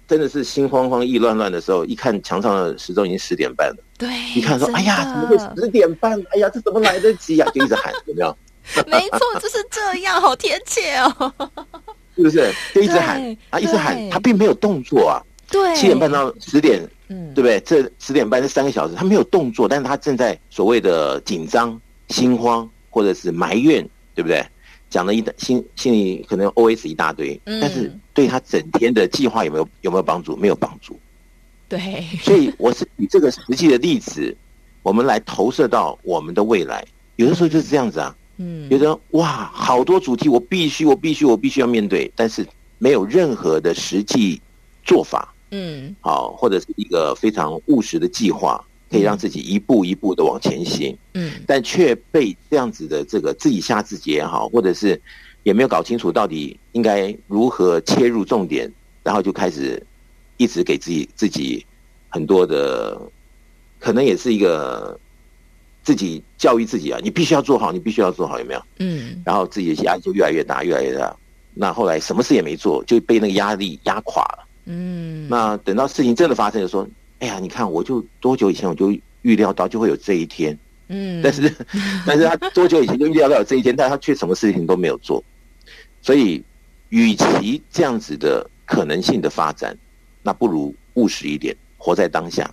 [0.08, 6.14] 真的是心慌慌意乱乱的时候，一看墙上的时钟已经十点半了，对，一看说，哎呀，怎么会十点半？
[6.32, 7.46] 哎呀，这怎么来得及呀？
[7.54, 8.38] 就一直喊，有没有？
[8.88, 11.34] 没错，就是这样，好贴切哦，
[12.16, 12.52] 是不是？
[12.74, 15.22] 就一直喊啊，一直喊，他并没有动作啊。
[15.50, 17.60] 对，七点半到十点，嗯，对不对？
[17.60, 24.44] 这十点半这三个小时，他没有动作，但是他正在所谓的紧张、心慌，或者是埋怨，对不对？
[24.90, 30.36] 讲了一心心里可能 OS 一大堆，但是对他整天的计划有没有有没有帮助？
[30.38, 31.00] 没有帮助。
[31.68, 34.36] 对，所以我是以这个实际的例子，
[34.84, 36.86] 我们来投射到我们的未来。
[37.16, 42.46] 有的时候就是这样子啊，嗯，觉得哇，好多主题我必须我必须我必须要面对，但是
[42.78, 44.42] 没有任何的实际
[44.84, 45.34] 做法。
[45.52, 50.98] 嗯，好，或者是一个非常务实的计划，可以让自己一步一步的往前行。
[51.14, 55.00] 嗯，但却被这样子的这个自己吓自己也好，或者是
[55.44, 58.72] 也没有搞清楚到底应该如何切入重点，
[59.04, 59.82] 然后就开始
[60.38, 61.64] 一直给自己自己
[62.10, 63.00] 很多的，
[63.80, 65.00] 可能也是一个
[65.84, 68.64] 自己教育自己啊，你必须要做好，你必须要做好，有没有？
[68.80, 71.16] 嗯，然后自己的压力就越来越大，越来越大。
[71.54, 74.48] 那后来什么事也没做，就被那个压力压垮了。
[74.66, 76.88] 嗯，那等到事情真的发生，就说
[77.20, 78.92] ：“哎呀，你看，我就多久以前我就
[79.22, 81.54] 预料到就会有这一天。”嗯，但是，
[82.06, 85.24] 但是他多久以前就预料到有这一天，但他 却什么事情都没有做。
[86.02, 86.44] 所以，
[86.90, 89.76] 与其这样子的可能性的发展，
[90.22, 92.50] 那不如务实一点，活在当下。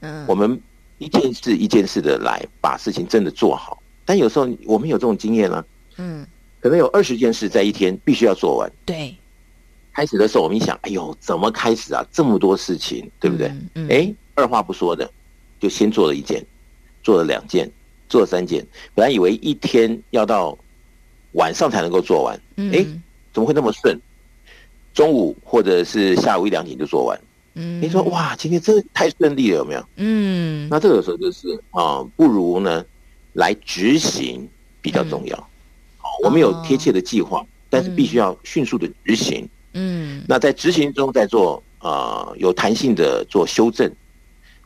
[0.00, 0.60] 嗯，我们
[1.00, 3.82] 一件事一件事的来把事情真的做好。
[4.04, 5.64] 但有时候我们有这种经验啊，
[5.96, 6.26] 嗯，
[6.60, 8.70] 可能有二十件事在一天必须要做完。
[8.84, 9.16] 对。
[9.92, 12.06] 开始的时候，我们一想，哎呦，怎么开始啊？
[12.12, 13.48] 这么多事情，对不对？
[13.74, 13.88] 嗯。
[13.88, 15.10] 哎、嗯，二话不说的，
[15.58, 16.44] 就先做了一件，
[17.02, 17.68] 做了两件，
[18.08, 18.64] 做了三件。
[18.94, 20.56] 本来以为一天要到
[21.32, 24.00] 晚上才能够做完，哎、嗯，怎么会那么顺？
[24.92, 27.20] 中午或者是下午一两点就做完。
[27.54, 27.80] 嗯。
[27.80, 29.84] 你说哇，今天真的太顺利了，有没有？
[29.96, 30.68] 嗯。
[30.70, 32.84] 那这个时候就是啊、呃，不如呢
[33.32, 34.48] 来执行
[34.80, 35.36] 比较重要。
[35.98, 39.48] 好、嗯，我们有贴切的计划，哦、但是必须要迅速的执行。
[39.74, 43.88] 嗯，那在执行中再做啊、呃，有弹性的做修正，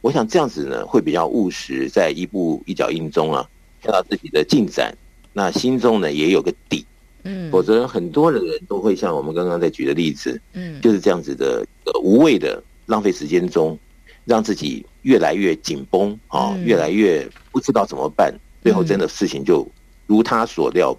[0.00, 3.46] 我想这样子呢会比较务实，在一步一脚印中啊，
[3.82, 4.96] 看到自己的进展，
[5.32, 6.86] 那心中呢也有个底，
[7.24, 11.66] 嗯，否则很多的人都会像我们刚刚在举的例子，嗯，就是这样子的
[12.02, 13.78] 无谓的浪费时间中，
[14.24, 19.66] 让自己越来越紧绷啊，越来越不知道怎么办，最后真的事情就
[20.06, 20.96] 如他所料，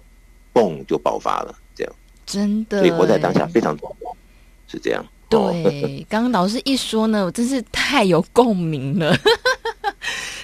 [0.52, 1.56] 嘣就爆发了。
[1.74, 1.92] 这样
[2.24, 4.16] 真的，所以活在当下非常重要，
[4.66, 5.04] 是这样。
[5.28, 9.16] 对，刚刚老师一说呢，我真是太有共鸣了。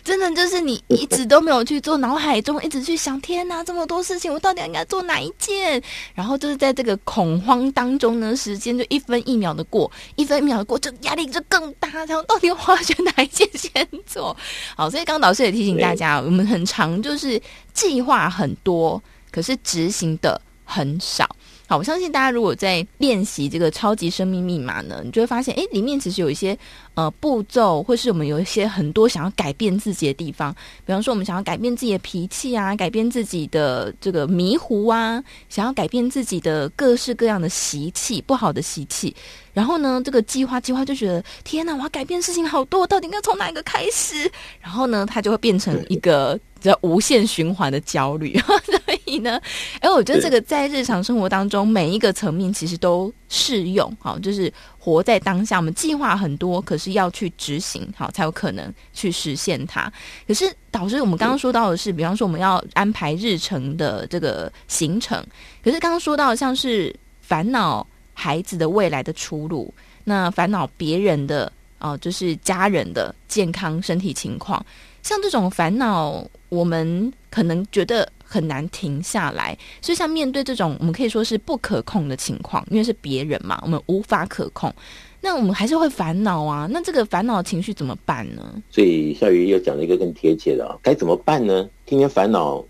[0.04, 5.80] 真的就是你一直都没有去做，脑海中一直去想，天哪，这么多事情，我到底应该做哪一件？
[6.14, 11.88] 然后就是在这个恐慌当中呢，时间就一分一秒的过，一分一秒的过，就压力就更大。
[12.06, 14.36] 然后到底我要选哪一件先做？
[14.76, 17.40] 好，所以刚刚老师也提醒大家，我们很常就是
[17.72, 21.28] 计划很多，可是执行的很少。
[21.72, 26.54] 好，我相信大家如果在练习这个超级生命密码呢，你就会发现，哎，里面其实有一些
[26.92, 30.54] 呃步骤，或是我们有一些很多想要改变自己的地方。
[30.84, 39.16] 比方说，我们想要改变自己的脾气啊，改变自己的这个迷糊啊，想要改变自己的各式各样的习气，不好的习气。
[39.54, 44.30] 然后呢，这个计划计划就觉得，天哪，我要改变事情好多，我到底应该从哪一个开始？
[44.60, 46.38] 然后呢，它就会变成一个。
[46.62, 49.40] 这无限循环的焦虑， 所以呢，
[49.80, 55.56] 哎，我觉得这个在日常生活当中每一个层面其实都适用，好，就是活在当下。
[55.56, 59.92] 我们计划很多，可是要去执行，好，才有可能去实现它。
[60.26, 65.20] 可是导师，我们刚刚说到的是，比方说我们要安排日程的这个行程，
[65.64, 74.64] 可是刚刚说到的像是烦恼孩子的未来的出路，那烦恼别人的哦，就是家人的健康身体情况。
[75.02, 79.56] 像这种烦恼，我们可能觉得很难停下来。
[79.80, 84.72] 所以，像面对这种我们可以说是不可控的情况，因为是别人嘛，我们无法可控，
[85.20, 86.68] 那我们还是会烦恼啊。
[86.70, 88.62] 那这个烦恼情绪怎么办呢？
[88.70, 91.68] 所以，夏雨又讲了一个更贴切的啊，该怎么办呢？
[91.84, 92.64] 天天烦恼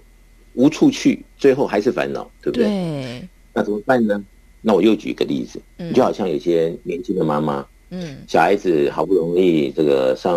[0.55, 2.67] 无处去，最后还是烦恼，对不对？
[2.67, 3.29] 对。
[3.53, 4.25] 那怎么办呢？
[4.63, 7.67] 那我又举一个例子，嗯，就好像有些年轻的妈妈。
[7.95, 10.33] 嗯，小孩子好不容易这个上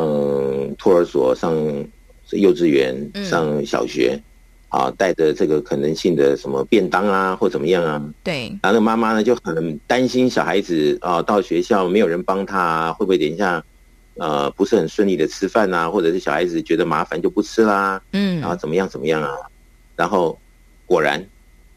[0.77, 1.55] 托儿所、上
[2.31, 4.19] 幼稚园、上小学，
[4.67, 8.13] 啊，带着这个可能性的什么便当啊，或怎么样啊？
[8.25, 8.49] 对。
[8.61, 13.63] 然后那妈妈呢就很担心小孩子啊，到学校没有人帮他啊，会不会等一下
[14.15, 15.89] 呃不是很顺利的吃饭啊？
[15.89, 18.01] 或者是小孩子觉得麻烦就不吃啦？
[18.11, 18.41] 嗯。
[18.41, 19.31] 然后怎么样怎么样啊？
[19.95, 20.37] 然后
[20.85, 21.25] 果然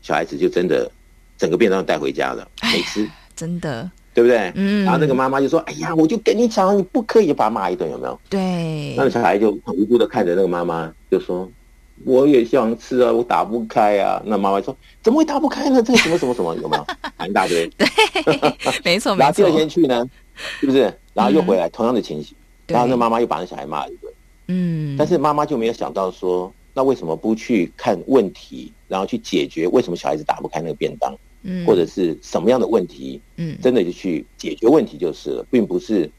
[0.02, 0.90] 小孩子就真的
[1.36, 3.09] 整个便当带回家了，没吃。
[3.36, 3.88] 真的。
[4.18, 4.52] 对不对？
[4.56, 4.84] 嗯。
[4.84, 8.94] 然后那个妈妈就说：“哎呀，我就跟你讲，你不可以把他骂一顿，有没有？”对。
[8.96, 11.48] 那个小孩就很无辜的看着那个妈妈，就说
[12.04, 15.80] ：“我也想吃啊，我打不开啊。”那妈妈说：“怎么会打不开呢？
[15.80, 16.86] 这个什么什么什么有没有？
[17.16, 17.86] 喊一大堆。”对，
[18.82, 19.16] 没错没错。
[19.18, 20.04] 然后第二天去呢，
[20.58, 20.92] 是不是？
[21.14, 22.36] 然后又回来，同样的情形。
[22.66, 24.12] 然后那妈妈又把那小孩骂一顿。
[24.48, 24.96] 嗯。
[24.98, 31.14] 但是妈妈就没有想到说，那为什么不去看问题，然后去解决为什么小孩子打不开那个便当？
[31.51, 36.11] 嗯，或者是什么样的问题，嗯，真的就去解决问题就是了，并不是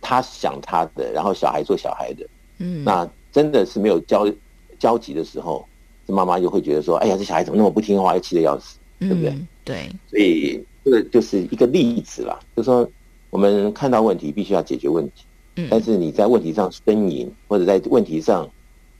[0.00, 2.24] 他想他的，然后小孩做小孩的，
[2.58, 4.32] 嗯，那真的是没有交
[4.78, 5.66] 交集的时候，
[6.06, 9.30] 这妈妈就会觉得说，哎呀，这小孩怎么那么不听话，又气得要死，对不对？
[9.30, 12.88] 嗯，对，所以这个就是一个例子啦，就是说
[13.30, 15.24] 我们看到问题必须要解决问题，
[15.56, 18.48] 嗯，但是你在问题上呻吟，或者在问题上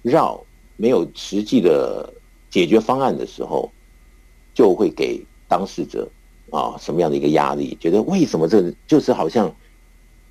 [0.03, 0.45] 绕，
[0.77, 2.13] 没有实际的
[2.51, 3.71] 解决方案的时候，
[4.55, 5.25] 就会给。
[5.53, 6.09] 当事者
[6.51, 7.77] 啊，什么样的一个压力？
[7.79, 9.55] 觉得为什么这个就是好像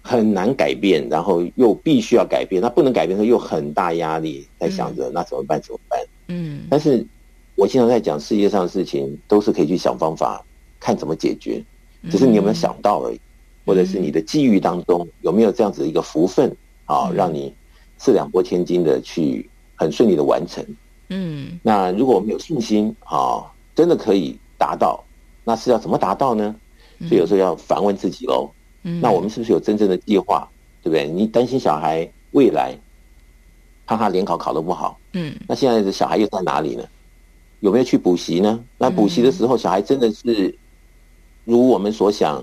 [0.01, 5.61] 很难改变，然后又必须要改变，那不能改变的时候又很大压力，在想着那怎么办？
[5.61, 5.99] 怎么办？
[6.29, 6.65] 嗯。
[6.71, 7.05] 但是
[7.55, 10.43] 我经常在讲，世界上的事情都是可以去想方法，
[10.79, 11.63] 看怎么解决，
[12.09, 13.21] 只是你有没有想到而已，
[13.63, 16.49] 或者是你的际遇当中有没有这样子的一个福分
[16.85, 17.53] 啊，让你
[17.99, 20.65] 四两拨千斤的去很顺利的完成。
[21.09, 21.59] 嗯。
[21.61, 23.45] 那如果我们有信心啊，
[23.75, 25.03] 真的可以达到。
[25.51, 26.55] 那是要怎么达到呢？
[27.09, 28.49] 所以有时候要反问自己喽。
[28.83, 30.47] 嗯，那我们是不是有真正的计划？
[30.81, 31.05] 对不对？
[31.09, 32.73] 你担心小孩未来
[33.85, 34.97] 怕他联考考得不好。
[35.11, 36.85] 嗯，那现在的小孩又在哪里呢？
[37.59, 38.63] 有没有去补习呢？
[38.77, 40.57] 那补习的时候，小孩真的是
[41.43, 42.37] 如我们所想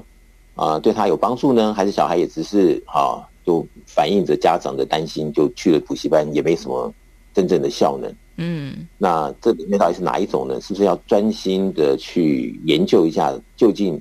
[0.54, 1.72] 啊，呃，对他有帮助呢？
[1.72, 6.92] 还是小孩也只是啊，就反映着家长的担心，就去了补习班，也没什么
[7.32, 8.14] 真正的效能？
[8.41, 10.61] 嗯，那这里面到底是哪一种呢？
[10.61, 14.01] 是不是要专心的去研究一下，究竟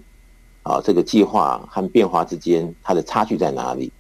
[0.62, 3.92] 啊这个计划和变化之间它的差距在哪里？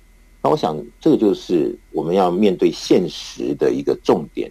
[0.43, 4.49] 那我想这个就是我们要面对现实的一个重点。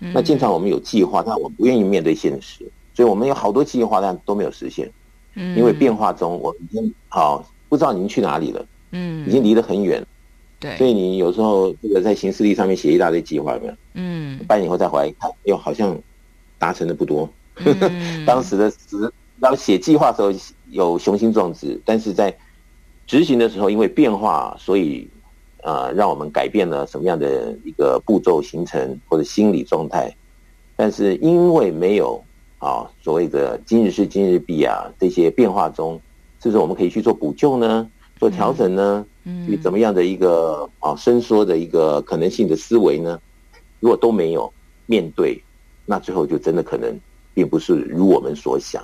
[0.00, 2.64] 那经常我们有计划，但我们不愿意面对现实，
[2.94, 4.90] 所以我们有好多计划，但都没有实现。
[5.34, 8.66] 嗯，因为变化中，我已经好不知道您去哪里了。
[8.90, 10.04] 嗯，已经离得很远。
[10.60, 13.74] 对，所以你有时候这个在行事历上面写一大堆计划，有没有？
[13.94, 15.96] 嗯，半年以后再回来一看，哟，好像
[16.58, 17.28] 达成的不多。
[17.64, 20.32] 嗯、 当时的时，当写计划的时候
[20.70, 22.36] 有雄心壮志，但是在
[23.06, 25.08] 执行的时候，因为变化，所以
[25.62, 30.12] 呃，让我们改变了什么样的一个步骤行程或者心理状态。
[30.76, 32.22] 但是因为没有
[32.58, 36.00] 啊所谓的今日事今日毕啊这些变化中，
[36.42, 37.88] 是不是我们可以去做补救呢？
[38.18, 39.06] 做调整呢？
[39.24, 43.20] 嗯嗯，怎么样的一个啊伸缩的一个可能性的思维呢？
[43.78, 44.50] 如果都没有
[44.86, 45.38] 面对，
[45.84, 46.98] 那最后就真的可能
[47.34, 48.82] 并不是如我们所想。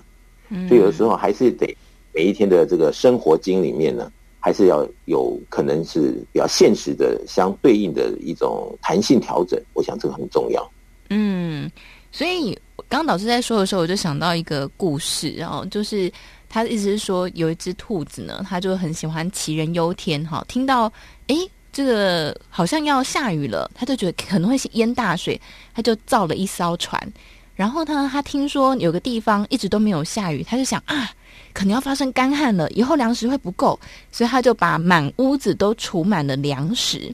[0.50, 1.66] 嗯，所以有的时候还是得
[2.12, 9.58] 每一天的这个生活经里面呢，还是要有可能是比较现实的相对应的一种弹性调整。
[9.72, 10.70] 我想这个很重要。
[11.08, 11.70] 嗯，
[12.12, 12.52] 所以
[12.88, 16.12] 刚刚老师在说的时候，我就想到一个故事，然后就是。
[16.54, 20.44] 他的意思是说，有一只兔子呢，他就很喜欢杞人忧天哈。
[20.46, 20.84] 听到
[21.26, 21.34] 哎，
[21.72, 25.40] 这个好像要下雨了，他就觉得可能会淹大水，
[25.74, 27.12] 他就造了一艘船。
[27.56, 31.10] 然后呢，他听说有个地方一直都没有下雨，他就想啊，
[31.52, 33.76] 可能要发生干旱了，以后粮食会不够，
[34.12, 37.12] 所以他就把满屋子都储满了粮食。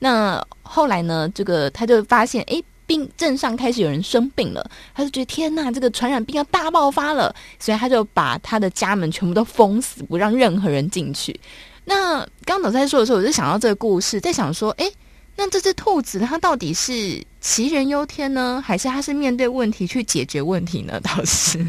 [0.00, 2.60] 那后来呢，这个他就发现哎。
[2.90, 11.38] 病镇上开始有人生病了，他就觉得天呐，这个传染病要大爆发了，所以他就把他的家门全部都封死，不让任何人进去。
[11.84, 14.90] 那刚刚老师在说的时候，我就想到这个故事，在想说，哎，
[15.36, 16.92] 那这只兔子它到底是
[17.40, 21.00] 杞人忧天呢，还是它是面对问题去解决问题呢？
[21.00, 21.64] 倒是，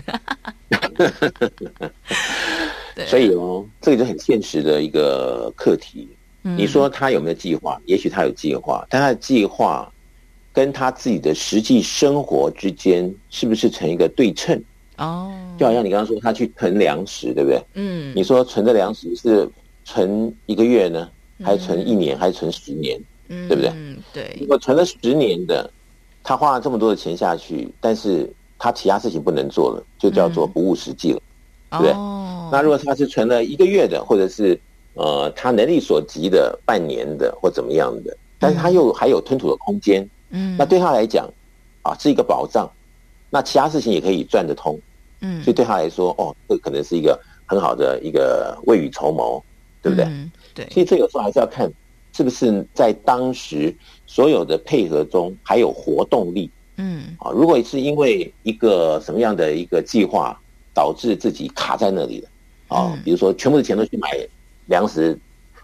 [2.96, 6.10] 对所以哦，这个就很现实的一个课题。
[6.42, 7.80] 你说他有没有计划？
[7.86, 9.88] 也许他有计划，但他的计划。
[10.54, 14.62] 跟他自己的实际生活之间是不是成一个对称？
[14.98, 17.64] 哦，就好像你刚刚说他去囤粮食，对不对？
[17.74, 19.50] 嗯，你说存的粮食是
[19.86, 21.10] 存一个月呢，
[21.44, 23.02] 还是存一年，还是存十年？
[23.30, 23.72] 嗯，对不对？
[23.74, 24.38] 嗯，对。
[24.40, 25.68] 如果存了十年的，
[26.22, 31.22] 他花了这么多的钱下去，但是他其他事情不能做了，就叫做不务实际了，
[31.72, 31.94] 对不对？
[31.94, 32.50] 哦。
[32.52, 34.60] 那如果他是存了一个月的，或者是
[34.94, 40.04] 呃他能力所及的半年的或怎么样的，但是他又还有吞吐的空间。
[40.04, 40.10] 嗯，
[40.58, 41.30] 那对他来讲，
[41.82, 42.70] 啊，是一个保障，
[43.30, 44.80] 那其他事情也可以赚得通，
[45.22, 49.44] 嗯，所以对他来说，哦，这可能是一个很好的一个未雨绸缪，
[49.82, 50.06] 对不对？
[50.06, 50.70] 嗯，对。
[50.70, 51.72] 所以这有时候还是要看，
[52.14, 53.76] 是不是在当时
[54.06, 60.40] 所有的配合中还有活动力，嗯，啊，如果是因为一个什么样的一个计划
[60.74, 62.30] 导致自己卡在那里了，
[62.68, 64.10] 啊，比如说全部的钱都去买
[64.68, 65.18] 粮食，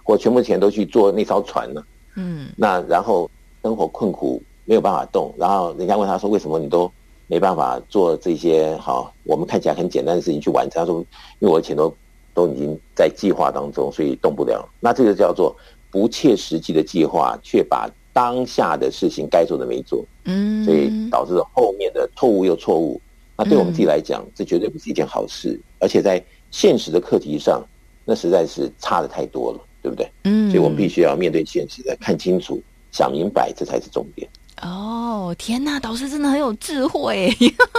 [0.04, 3.30] 或全部的钱都去做那艘船了，嗯，那然后
[3.62, 6.92] 生活困苦没有办法动，然后人家问他说，为什么你都
[7.26, 10.82] 没办法做这些好我们看起来很简单的事情去完成？
[10.82, 11.00] 他说
[11.40, 11.96] 因为我的钱都
[12.34, 14.68] 都已经在计划当中，所以动不了。
[14.82, 15.56] 那这个叫做
[15.90, 23.00] 不切实际的计划，却把当下的事情该做的没做，嗯，所以导致了后面的错误又错误。
[23.38, 27.64] 那对我们自己来讲，这绝对不是一件好事，而且在现实的课题上，
[28.04, 30.12] 那实在是差的太多了，对不对？
[30.24, 32.60] 嗯，所以我们必须要面对现实，的看清楚、
[32.92, 34.28] 想明白，这才是重点。
[34.62, 37.32] 哦，天哪，导师真的很有智慧，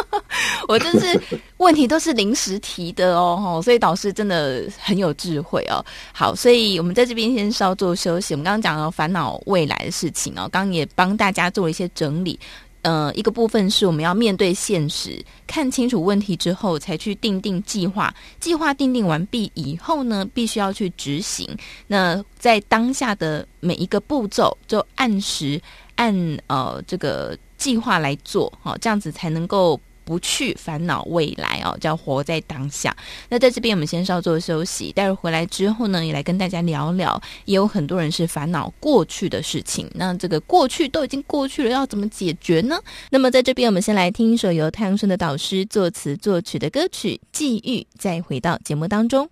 [0.68, 1.20] 我真是
[1.58, 5.84] 问题都是临时提的哦，所以导师真的很有智慧哦。
[6.12, 8.32] 好，所以我们在这边先稍作休息。
[8.34, 12.38] 我们刚刚讲了烦恼未来的事情哦，刚刚也帮大家做了一些整理。
[12.82, 18.14] 呃，一个部分是我们要面对现实，看清楚问题之后，才去定定计划。
[18.38, 21.44] 计划定定完毕以后呢，必须要去执行。
[21.88, 25.60] 那在当下的每一个步骤，就按时
[25.98, 29.78] 按呃这个计划来做，好，这样子才能够。
[30.08, 32.96] 不去烦恼未来哦，叫活在当下。
[33.28, 34.90] 那在这边，我们先稍作休息。
[34.90, 37.20] 待会回来之后呢，也来跟大家聊聊。
[37.44, 39.86] 也有很多人是烦恼过去的事情。
[39.92, 42.80] 那这个过去都已经过去了，要怎么解决呢？
[43.10, 49.28] 那么在这边，我们先来听一首由太阳顺的导师作词作曲的歌曲《际遇》，再回到节目当中。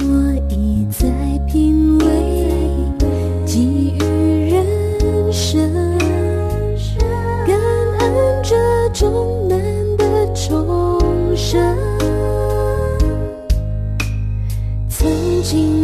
[0.00, 0.06] 我
[0.50, 1.06] 一再
[1.46, 1.83] 品
[8.94, 9.58] 终难
[9.96, 10.04] 得。
[10.34, 11.60] 重生，
[14.88, 15.83] 曾经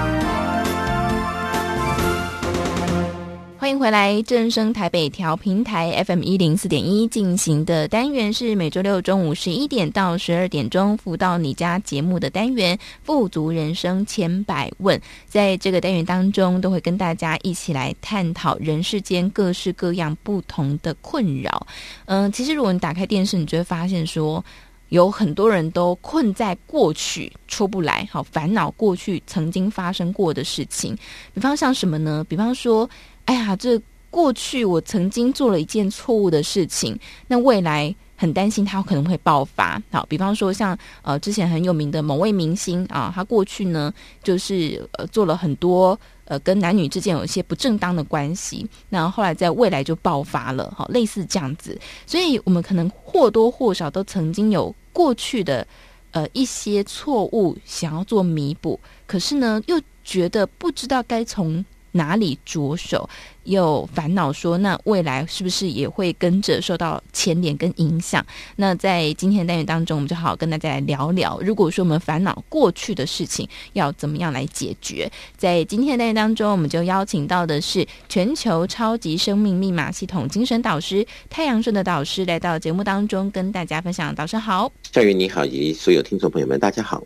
[3.61, 14.97] 欢迎回来，正声台北调频台 FM 一零四点一进行的单元是每周六中午十一点到十二点钟，福到你家节目的单元《富足人生千百问》。
[15.27, 21.67] 在这个单元当中，都会跟大家一起来探讨人世间各式各样不同的困扰。
[22.05, 24.43] 嗯、其实如果你打开电视，你就会发现说，
[24.89, 30.97] 有很多人都困在过去出不来，好烦恼过去曾经发生过的事情。
[31.31, 32.25] 比方像什么呢？
[32.27, 32.89] 比方说。
[33.31, 39.81] 哎呀，这过去我曾经做了一件错误的事情，那未来很担心他可能会爆发。
[39.89, 51.79] 好，比方说像呃之前很有名的某位明星啊，他过去呢就是呃做了很多呃跟男女之间有一些不正当的关系，那后来在未来就爆发了，好，类似这样子。
[52.05, 55.65] 所以我们可能或多或少都曾经有过去的
[56.11, 58.77] 呃一些错误想要做弥补，
[59.07, 61.63] 可是呢又觉得不知道该从。
[61.91, 63.09] 哪里着手？
[63.43, 68.23] 又烦恼说，那未来是不是也会跟着受到牵连跟影响？
[68.57, 71.39] 那在今天的单元当中，我们就好好跟大家来聊聊。
[71.41, 75.11] 如果说我们烦恼过去的事情，要怎么样来解决？
[75.37, 84.13] 在今天的单元当中，我们就邀请到的是全球超级生命密码系统精神导师太阳顺的导师来到节目当中，跟大家分享。
[84.13, 87.03] 导师好，夏云你好，以及所有听众朋友们，大家好。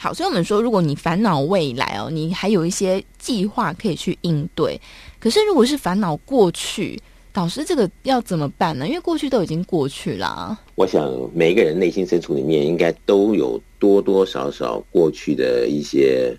[0.00, 4.80] 好，所以我们说，如果你烦恼未来哦，你还有一些计划可以去应对。
[5.18, 6.96] 可是如果是烦恼过去，
[7.34, 8.86] 老师这个要怎么办呢？
[8.86, 10.56] 因为过去都已经过去了。
[10.76, 16.32] 我想每一个人内心深处里面应该都有多多少少过去的一些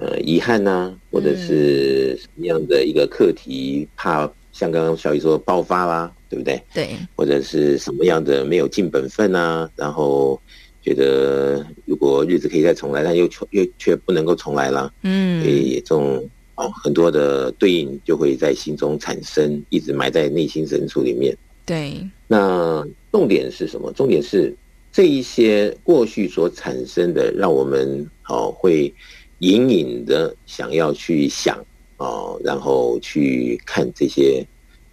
[0.00, 6.62] 呃遗憾呐、啊，或者是什么样的一个课题，怕像刚刚小雨说爆发啦，对不对？
[6.72, 10.40] 对，或者是什么样的没有尽本分啊，然后。
[10.86, 16.24] 觉得如果日子可以再重来，但又又却不能够重来了，嗯，所以这种
[16.54, 21.36] 哦很多的对应就会在心中产生，一直埋在内心深处里面。
[21.64, 23.92] 对，那重点是什么？
[23.94, 24.56] 重点是
[24.92, 28.94] 这一些过去所产生的，让我们哦会
[29.40, 31.58] 隐隐的想要去想
[31.96, 34.46] 哦，然后去看这些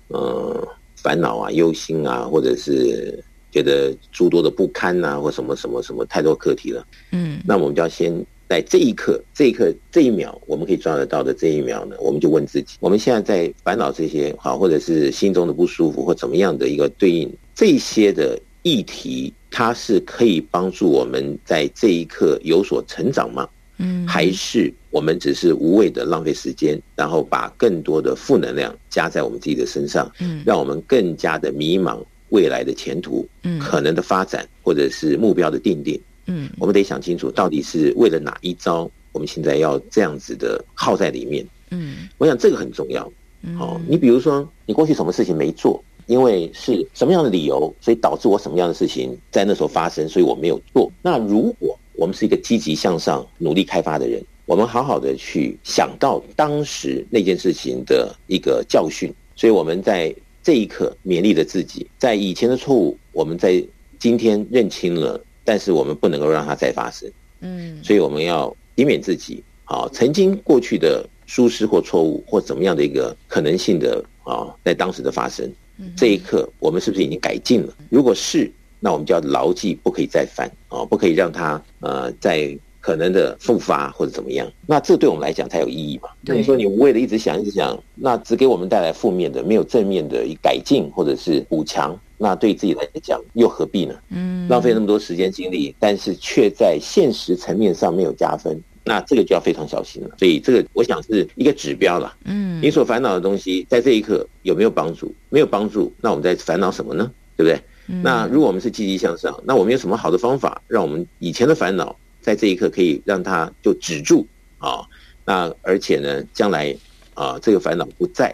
[0.07, 3.23] 呃烦恼啊、忧心啊，或者是。
[3.53, 8.11] 觉得诸多的不堪呐、啊，或什么什么什么太多课题了，嗯，那我们就要先
[8.49, 23.47] 在这一刻、这一刻、这一秒，我们可以抓得到的这一秒呢，我们就问自己：我们现在在烦恼这些好，或者是心中的不舒服或怎么样的一个对应这些的议题，它是可以帮助我们在这一刻有所成长吗？
[23.77, 31.97] 嗯，还是我们只是无谓的浪费时间，然后把更多的负能量加在我们自己的身上，嗯，让我们更加的迷茫。
[32.33, 38.89] 未来的前途，嗯，可能的发展，或者是目标的定定，嗯，我们得想清楚，到底是为了哪一招？
[39.11, 43.07] 我们现在要这样子的耗在里面，嗯，我想这个很重要。
[43.55, 50.91] 好，你比如说，你过去什么事情没做，因为是什么样的理由，所以导致我什么样的事情在那时候发生，所以我没有做。
[51.03, 60.11] 那如果我们是一个积极向上、努力开发的人，我们好好的去想到当时那件事情的一个教训，所以我们在。
[60.43, 63.63] 这一刻勉励了自己，在以前的错误，我们在
[63.97, 67.09] 今天认清了，但是我们不能够让它再发生。
[67.39, 75.49] 嗯，所以我们要以免自己，啊，曾经过去的疏失或错误或怎么样的一个可能性的啊，在当时的发生，
[75.95, 77.73] 这一刻我们是不是已经改进了？
[77.89, 82.57] 如果是，那我们就要牢记不可以再犯啊，不可以让它呃在。
[82.83, 86.09] 可能的复发或者怎么样，那这对我们来讲才有意义嘛？
[86.25, 93.95] 对，你说你无谓的一直想一直想，那只给我们带来负面的，没有正面的改进或者是补强，那对自己来讲又何必呢？
[94.09, 100.09] 嗯，浪费那么多时间精力，但是却在现实层面上没有加分，那这个就要非常小心了。
[100.19, 102.13] 所以这个我想是一个指标了。
[102.25, 105.15] 嗯，你所烦恼的东西在这一刻有没有帮助？
[105.29, 107.09] 没有帮助，那我们在烦恼什么呢？
[107.37, 107.57] 对不对？
[107.87, 111.95] 嗯，那如果我们是积极向上，那我们有什么好的方法，让我们以前的烦恼？
[112.23, 114.25] 在这一刻可以让他就止住
[114.57, 114.87] 啊，
[115.25, 116.73] 那而且呢，将来
[117.13, 118.33] 啊这个烦恼不在，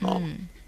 [0.00, 0.20] 啊，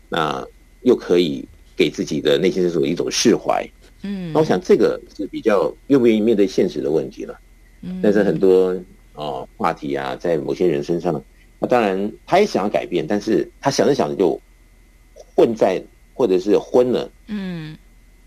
[0.09, 0.45] 那
[0.81, 1.47] 又可以
[1.77, 3.69] 给自己的内心深处一种释怀，
[4.03, 7.39] 嗯，那我想这个是比较愿不愿意面对现实的问题了，
[7.83, 8.75] 嗯，但是很多
[9.15, 11.23] 啊话题啊，在某些人身上，
[11.59, 14.41] 那当然他也想要改变，但是他想着想着就
[15.15, 15.81] 混在
[16.15, 17.77] 或者是昏了，嗯，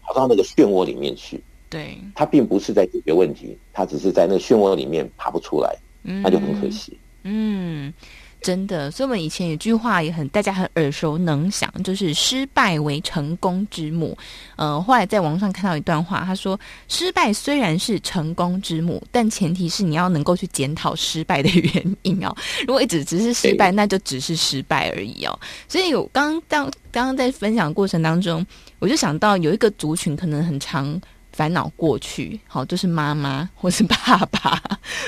[0.03, 1.41] 跑到那个漩涡里面去。
[1.70, 6.97] 对，他并不是在解决问题，他只是在那个漩涡里面爬不出来，嗯，那就很可惜。
[7.24, 7.91] 嗯，
[8.39, 14.16] 真的，所以我们以前有句话也很大家很耳熟能详，就是“失败为成功之母”。
[14.55, 16.57] 呃，后来在网上看到一段话，他说
[16.88, 22.32] ：“失败虽然是成功之母，但前提是你要能够去检讨失败的原因哦。
[22.68, 25.39] 如果一直只是失败，那就只是失败而已哦。
[25.68, 28.45] 所以我刚刚刚刚在分享的过程当中，
[28.78, 31.01] 我就想到有一个族群可能很长。
[31.36, 33.95] 烦恼过去，好，就是妈妈或是爸
[34.31, 34.61] 爸，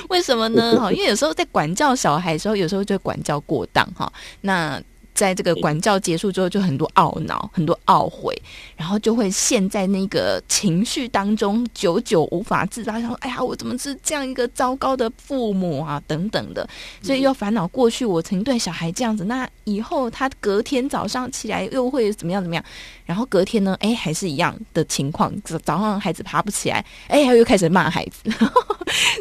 [0.09, 0.75] 为什么呢？
[0.81, 4.11] 哈，因为有时候在管教小孩的时候，有时候就管教过当，哈，
[4.41, 4.81] 那。
[5.17, 8.39] 在这个管教结束之后，就很多懊恼，很多懊悔，
[8.75, 13.01] 然后就会陷在那个情绪当中，久久无法自拔。
[13.01, 16.69] 想说：“哎呀，我怎么是这样一个糟糕的父母啊？”等等的，
[17.01, 22.63] 所以又烦恼过去我曾经对小孩这样子，那以后他隔天早上起来又会怎么样怎么样？
[23.03, 28.29] 然后隔天呢，哎，还是一样的情况，早上孩子爬不起来，哎，又开始骂孩子。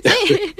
[0.03, 0.55] 所以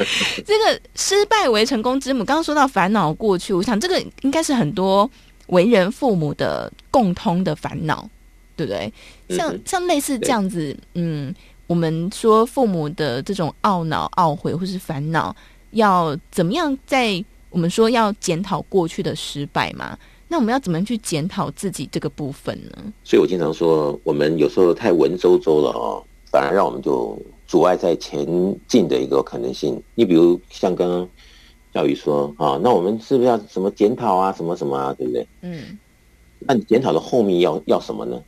[0.47, 2.24] 这个失败为成功之母。
[2.24, 5.09] 刚刚说到烦恼过去，我想这个应该是很多。
[5.47, 8.09] 为人父母的共通的烦恼，
[8.57, 8.92] 对不对？
[9.28, 11.34] 像像类似这样子，嗯，
[11.66, 15.34] 我们说父母的这种懊恼、懊悔或是烦恼，
[15.70, 19.97] 要怎么样在我们说要检讨过去的失败嘛？
[20.28, 22.92] 那我们要怎么去检讨自己这个部分呢？
[23.05, 27.16] 所以我经常说，我们有时候太文绉绉了哦，反而让我们就
[27.47, 28.26] 阻碍在前
[28.66, 29.80] 进的一个可能性。
[29.94, 31.09] 你比如像刚刚。
[31.77, 35.27] 教育说啊，那我们是不是要什么检讨啊，什么什么啊，对不对？
[35.43, 35.79] 嗯，
[36.39, 38.18] 那你检讨的后面要要什么呢？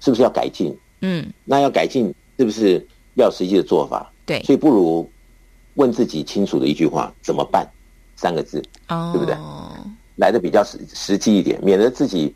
[0.00, 0.76] 是不是要改进？
[1.00, 4.12] 嗯，那要改进，是不是要实际的做法？
[4.26, 5.08] 对，所以不如
[5.76, 7.66] 问自己清楚的一句话：怎么办？
[8.16, 9.34] 三个字，哦，对不对？
[10.16, 12.34] 来的比较实实际一点，免得自己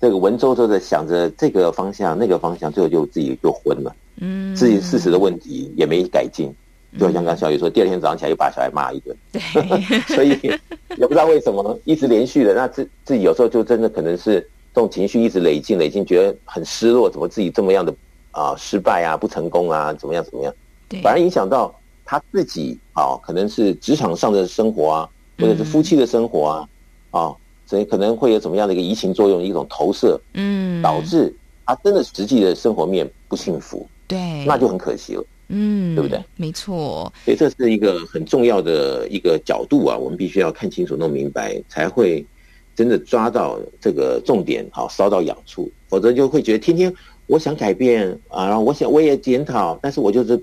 [0.00, 3.94] 这个文绉绉的想着这个方向那个方向，最后就自己就昏了。
[4.16, 6.50] 嗯，自己事实的问题也没改进，
[6.98, 9.16] 就好像刚小雨说，第二天早上起来又把小孩骂一顿。
[9.32, 9.40] 对，
[10.14, 10.30] 所以
[10.96, 14.40] 也不知道为什么一直连续的，那自自己有时候就真的可能是
[14.74, 17.94] 这种情绪一直累积累积，觉得很失落，怎么自己这么样的
[18.30, 20.54] 啊失败啊不成功啊怎么样怎么样，
[20.88, 21.74] 对，反而影响到
[22.04, 25.08] 他自己啊，可能是职场上的生活啊，
[25.38, 26.68] 或者是夫妻的生活啊，
[27.10, 27.34] 啊，
[27.66, 31.34] 所以可能会有怎么样的一个移情作用，一种投射，嗯，导致
[31.66, 33.86] 他真的实际的生活面不幸福。
[34.06, 36.20] 对，那就很可惜了，嗯，对不对？
[36.36, 42.26] 没错，所以这是一个很重要的一个角度啊，我们必须要看清楚、弄明白，才会
[42.74, 46.92] 真的抓到这个重点，好，烧到痒处，否则就会觉得天天
[47.26, 50.42] 我想改变啊，然后我想我也检讨，但是我就是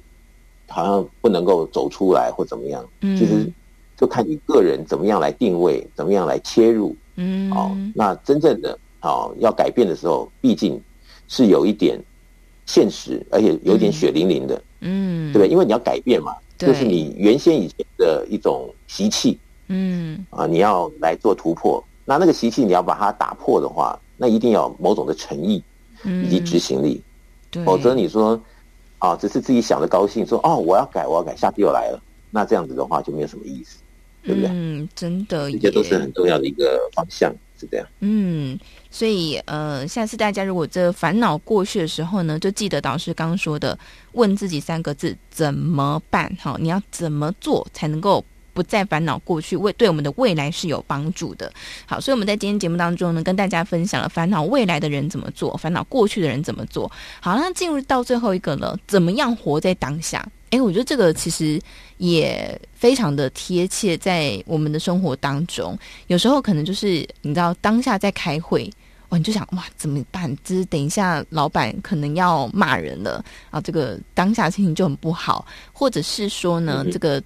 [0.68, 3.52] 好像不能够走出来或怎么样，嗯，其实
[3.98, 10.82] 就看你个人怎么样来定位，怎么样来切入，嗯，哦，那真正的哦要改变的时候，毕竟
[11.28, 12.00] 是有一点。
[12.66, 15.48] 现实，而且有点血淋淋的，嗯，对不对？
[15.48, 25.64] 因为你要改变嘛，就是你原先以前的一种习气，嗯，啊，你要来做突破，那那个习气你要把它打破的话，那一定要有某种的诚意，
[26.04, 27.02] 以及执行力，
[27.50, 28.40] 对，否则你说，
[29.00, 33.80] 啊，只是自己想的高兴，说哦，我要改，我要改，下次又来了，那这样子的话就没有什么意思，
[34.24, 34.50] 对不对？
[34.52, 37.34] 嗯，真的，这些都是很重要的一个方向。
[38.00, 38.60] 嗯，
[38.92, 43.78] 所以呃，下次大家如果这烦恼过去的时候呢，就记得导师刚刚说的，
[44.14, 46.36] 问自己三个字：怎么办？
[46.40, 49.58] 好，你要怎么做才能够不再烦恼过去？
[49.58, 51.52] 为对我们的未来是有帮助的。
[51.86, 56.92] 好，所以我们在今天节目当中呢，跟大家分享了烦恼未来的人怎么做，烦恼过去的人怎么做。
[57.20, 60.24] 好，那进入到最后一个了，怎么样活在当下？
[60.54, 61.60] 哎，我觉得这个其实
[61.98, 65.76] 也非常的贴切，在我们的生活当中，
[66.06, 68.70] 有时候可能就是你知道当下在开会，
[69.10, 70.32] 哇，你就想哇怎么办？
[70.44, 77.20] 就是等一下老板可能要骂人了啊，这个当下心情就很不好，或者是说呢，这个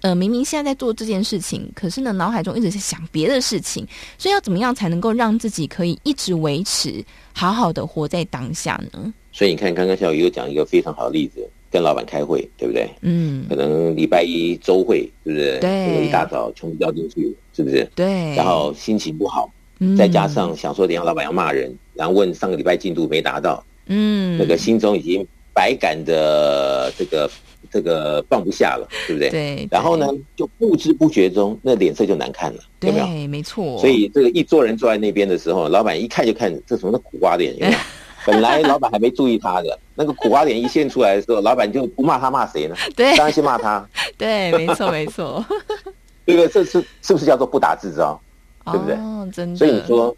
[0.00, 7.04] 呃明明现在在做这件事情，可是呢脑海中一直在想别的事情，所以要怎么样才能够让自己可以一直维持
[7.34, 9.12] 好好的活在当下呢？
[9.30, 11.46] 所以你看，刚刚小雨又讲一个非常好的例子。
[11.72, 12.86] 跟老板开会，对不对？
[13.00, 15.58] 嗯，可能礼拜一周会，是不是？
[15.58, 17.88] 对，一大早全部掉进去，是不是？
[17.96, 18.36] 对。
[18.36, 19.50] 然后心情不好，
[19.80, 27.30] 嗯，再加上想说等下老板要骂人，然后问上个礼拜进度没达到，嗯，那个心中已经百感的这个
[27.70, 29.30] 这个放不下了，对不对？
[29.30, 29.68] 对。
[29.70, 30.06] 然后呢，
[30.36, 33.06] 就不知不觉中那脸色就难看了，有没有？
[33.06, 33.78] 对，没错。
[33.78, 37.78] 所以这个一桌人坐在那边的时候，老板一看就看这什么苦瓜脸，有没有？
[38.24, 42.76] 本来老板还没注意他的那个苦瓜脸一现出来的时候，老板就不骂他骂谁呢？
[42.94, 43.84] 对，当然先骂他。
[44.16, 45.44] 对，没错没错。
[46.24, 48.20] 这个这是是不是叫做不打自招？
[48.66, 48.94] 对不对？
[48.94, 49.58] 哦，真的。
[49.58, 50.16] 所以你说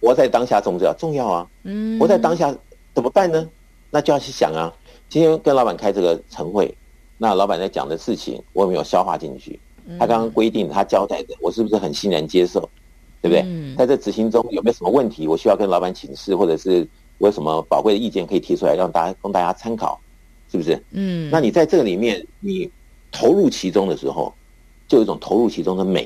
[0.00, 0.94] 活在当下重要？
[0.94, 1.46] 重要啊。
[1.64, 1.98] 嗯。
[1.98, 2.54] 活在当下
[2.94, 3.48] 怎么办呢？
[3.90, 4.72] 那就要去想啊。
[5.08, 6.72] 今天跟老板开这个晨会，
[7.18, 9.58] 那老板在讲的事情我有没有消化进去？
[9.98, 12.60] 他刚刚规定他交代的，我是不是很欣然接受？
[13.20, 13.42] 对不对？
[13.44, 13.74] 嗯。
[13.76, 15.26] 在这执行中有没有什么问题？
[15.26, 16.86] 我需要跟老板请示，或者是？
[17.24, 19.98] 我有什么宝贵的意见可以提出来，让大家供大家参考，
[20.52, 20.78] 是不是？
[20.90, 22.70] 嗯，那你在这个里面，你
[23.10, 24.34] 投入其中的时候，
[24.86, 26.02] 就有一种投入其中的美，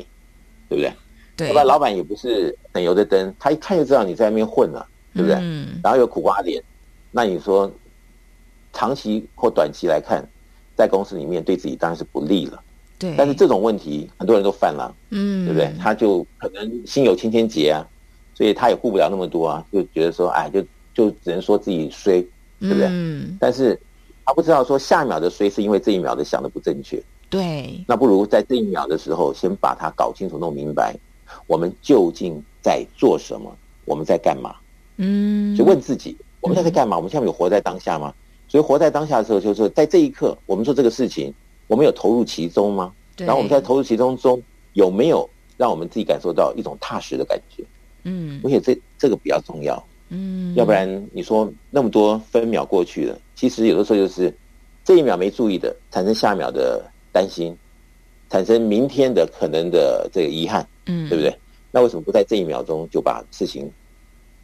[0.69, 0.93] 对不对？
[1.37, 1.49] 对。
[1.49, 5.37] 要不然老板也不是省油的灯，他一看就知道你在那边混了，对不对？
[5.41, 5.81] 嗯。
[5.83, 6.63] 然后有苦瓜脸，
[7.11, 7.69] 那你说
[8.73, 10.25] 长期或短期来看，
[10.77, 12.63] 在公司里面对自己当然是不利了。
[12.97, 13.13] 对。
[13.17, 15.75] 但是这种问题很多人都犯了，嗯，对不对？
[15.81, 17.85] 他就可能心有千千结啊，
[18.37, 20.65] 所以他也顾不了那么多啊，就觉得说，哎，就。
[20.99, 22.21] 就只能说自己衰，
[22.59, 22.89] 对不对？
[22.91, 23.39] 嗯。
[23.41, 23.79] 但是
[24.25, 27.01] 他不知道说下一秒的衰是因为这一秒的想的不正确。
[27.31, 27.81] 对。
[27.87, 30.97] 那不如在这一秒的时候，先把它搞清楚、弄明白，
[31.47, 33.57] 我们究竟在做什么？
[33.85, 34.57] 我们在干嘛？
[34.97, 35.55] 嗯。
[35.55, 36.97] 就问自己，我们现在在干嘛？
[36.97, 38.13] 我们现在有活在当下吗？
[38.49, 41.33] 所以活在当下的时候，就是在这一刻，我们做这个事情，
[41.69, 42.93] 我们有投入其中吗？
[43.15, 43.25] 对。
[43.25, 44.43] 然后我们在投入其中中
[44.73, 47.63] 有没有让我们自己感受到一种踏实的感觉？
[48.03, 48.41] 嗯。
[48.43, 49.81] 而且这这个比较重要。
[50.11, 54.35] 嗯，要不然你说那么多分秒过去了，其实有的时候就是
[54.85, 56.83] 这一秒没注意的，产生下一秒的
[57.13, 57.55] 担心，
[58.31, 61.37] 产生明天的可能的这个遗憾，嗯，对不对？
[61.71, 63.71] 那为什么不在这一秒钟就把事情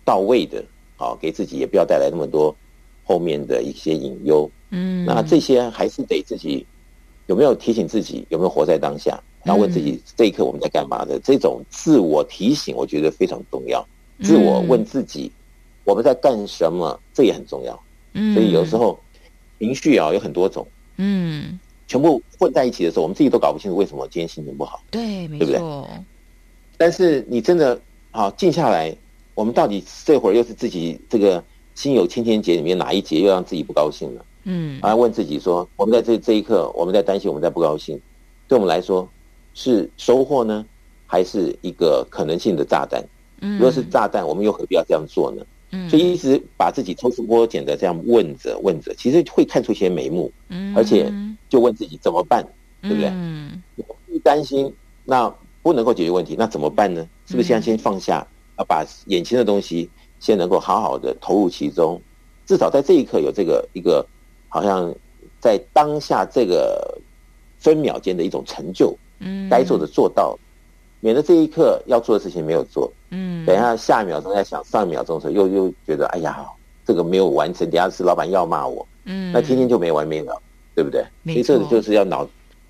[0.05, 0.63] 到位的，
[0.97, 2.55] 好，给自己也不要带来那么多
[3.03, 6.67] 后面的一些隐忧，嗯，那这些还是得自己
[7.27, 13.83] 有没有提醒自己，有没有活在当下，然后问自己这一刻我们在干嘛的，这种自我提醒，我觉得非常重要，
[14.23, 15.33] 自我问自己。
[15.85, 16.99] 我们在干什么？
[17.13, 17.79] 这也很重要。
[18.15, 18.99] 嗯，所以有时候
[19.59, 20.67] 情绪啊有很多种。
[20.97, 24.81] 嗯，全部混在一起的时候，我们自己都搞不清楚为什么今天心情不好。
[24.91, 25.47] 对，没错。
[25.47, 26.05] 对不对？
[26.77, 27.81] 但是你真的
[28.11, 28.97] 好静下来，
[29.35, 31.43] 我们到底这会儿又是自己这个
[31.75, 34.25] 心有千千结里面哪一结又让自己不高兴了？
[34.45, 38.01] 嗯，还要问自己说，我们在这这一刻，我们在担心，我们在不高兴，
[38.47, 39.09] 对我们来说
[39.55, 40.65] 是收获呢，
[41.07, 43.03] 还是一个可能性的炸弹？
[43.41, 45.45] 嗯，如果是炸弹，我们又何必要这样做呢？
[45.75, 50.31] 嗯，所以一直把自己抽丝剥茧的这样问着问着，其实会看出一些眉目。
[50.49, 51.13] 嗯，而且
[51.49, 52.45] 就问自己怎么办，
[52.83, 53.09] 对不对？
[53.09, 53.61] 嗯，
[54.09, 54.73] 一担心
[55.05, 55.29] 那
[55.63, 57.05] 不能够解决问题，那怎么办呢？
[57.27, 58.25] 是不是现在先放下，
[58.59, 62.01] 要把眼前的东西先能够好好的投入其中，
[62.47, 64.07] 至少在这一刻有这个一个。
[64.55, 64.95] 好像
[65.41, 66.97] 在当下这个
[67.59, 70.39] 分秒间的一种成就，嗯，该做的做到，
[71.05, 76.47] 免得这一刻要做的事情没有做，嗯，等一下下一秒钟在想上一秒钟的时候，又又觉得哎呀，
[76.87, 80.35] 这个没有完成，等下是老板要骂我，嗯，那天天就没完没了，
[80.75, 81.05] 对不对？
[81.27, 82.27] 所以这个就是要脑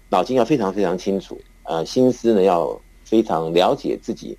[0.09, 4.37] 脑筋要非常非常清楚，呃，心思呢要非常了解自己。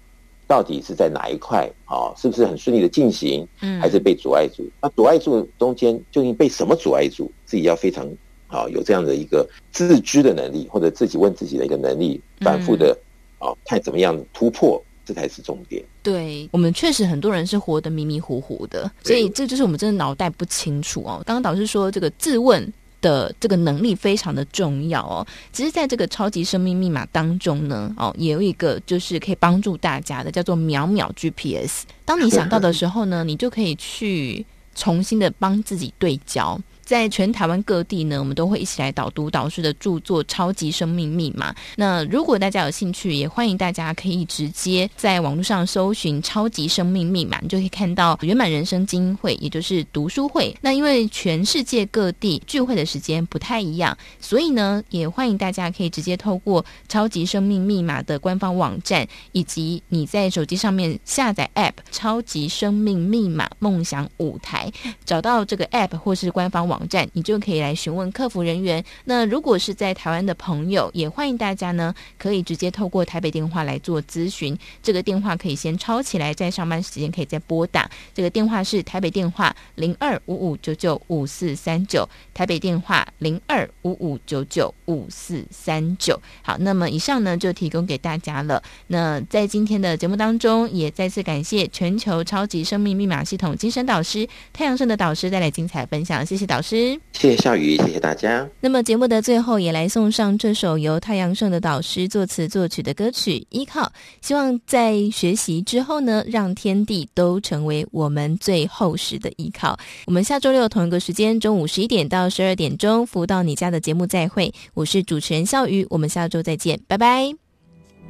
[0.48, 2.14] 到底是在哪一块啊？
[2.16, 3.48] 是不是很顺利的进行？
[3.62, 4.64] 嗯，还是被阻碍住？
[4.80, 7.32] 那阻碍住中间究竟被什么阻碍住？
[7.46, 8.06] 自己要非常
[8.48, 12.96] 啊有这样的一个自知的能力，或者自己问自己的一个能力，反复的
[13.40, 15.84] 啊看怎么样突破，这才是重点。
[16.04, 21.22] 对，我们确实很多人是活得迷迷糊糊的，所以这就是我们真的脑袋不清楚哦。
[21.26, 22.72] 刚刚导师说这个自问。
[23.02, 25.28] 的这个能力非常的重要哦。
[25.52, 31.84] 其实，在这个超级生命密码当中呢，哦，也有一个就是可以帮助大家的，叫做秒秒 GPS。
[32.04, 36.60] 当你想到的时候呢，你就可以去重新的帮自己对焦。
[36.86, 41.52] 在全台湾各地呢，我们都会一起来导读导师的著作《超级生命密码》。
[41.76, 50.56] 那如果大家有兴趣，也欢迎大家可以直接在网络上搜寻“超级生命密码”，你就可以看到圆满人生精英会，也就是读书会。
[50.62, 64.72] 那因为全世界各地聚会的时间不太一样，所以呢，也欢迎大家可以直接透过《超级生命密码》的官方网站，以及你在手机上面下载 App《超级生命密码梦想舞台》，
[65.04, 66.75] 找到这个 App 或是官方网。
[66.76, 68.84] 网站，你就可以来询问客服人员。
[69.06, 74.58] 那如果是在台湾的朋友，也欢迎大家呢，可以直接透过台北电话来做咨询。
[74.84, 77.90] 这个电话可以先抄起来，在上班时间可以再拨打。
[78.14, 86.22] 这个电话是台北电话零二五五九九五四三九，台北电话零二五五九九五四三九。
[86.42, 88.62] 好，那么以上呢就提供给大家了。
[88.88, 96.65] 那在今天的节目当中，也再次感谢全球超级生命密码系统精神导师太阳盛的导师带来精彩分享，谢谢导师。
[96.66, 98.50] 谢谢笑宇，谢谢大家。
[98.60, 103.82] 那么节目的最后，也来送上这首由太阳盛的导师作词作曲的歌曲《依靠》。
[104.22, 109.78] 希望在学习之后呢，让天地都成为我们最厚实的依靠。
[110.08, 114.52] 我们下周六同一个时间，中午十一点到十二点钟，福到你家的节目再会。
[114.74, 117.32] 我是主持人笑宇，我们下周再见，拜拜。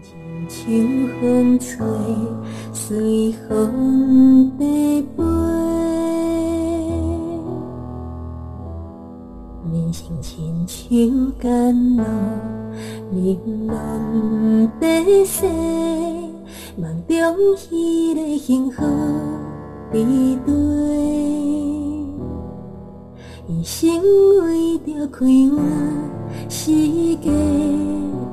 [0.02, 1.78] 轻轻风吹，
[2.74, 5.04] 随风飞
[9.76, 12.04] 人生亲像甘露，
[13.12, 15.46] 冷暖地细，
[16.78, 17.14] 梦中
[17.70, 18.82] 彼个幸福
[19.92, 20.54] 比对，
[23.50, 24.02] 一生
[24.46, 25.62] 为着开满
[26.48, 26.72] 世
[27.18, 27.30] 界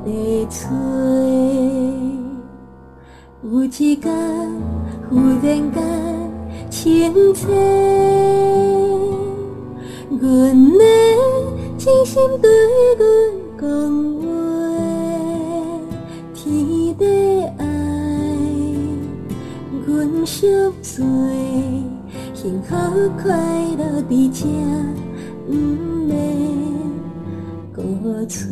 [0.04, 0.70] 的吹，
[3.42, 4.14] 有一天
[5.10, 5.74] 忽然间
[6.70, 7.48] 清澈。
[10.20, 10.84] 阮的
[11.78, 12.50] 真心对
[12.98, 13.02] 阮
[13.58, 13.66] 讲
[14.20, 14.24] 话，
[16.34, 17.04] 天地
[17.58, 17.64] 爱，
[19.86, 20.46] 阮宿
[20.82, 21.02] 醉，
[22.34, 22.74] 幸福
[23.22, 23.30] 快
[23.78, 24.46] 乐伫这，
[25.48, 25.50] 毋
[26.06, 26.12] 免
[27.72, 27.82] 搁
[28.26, 28.42] 吹。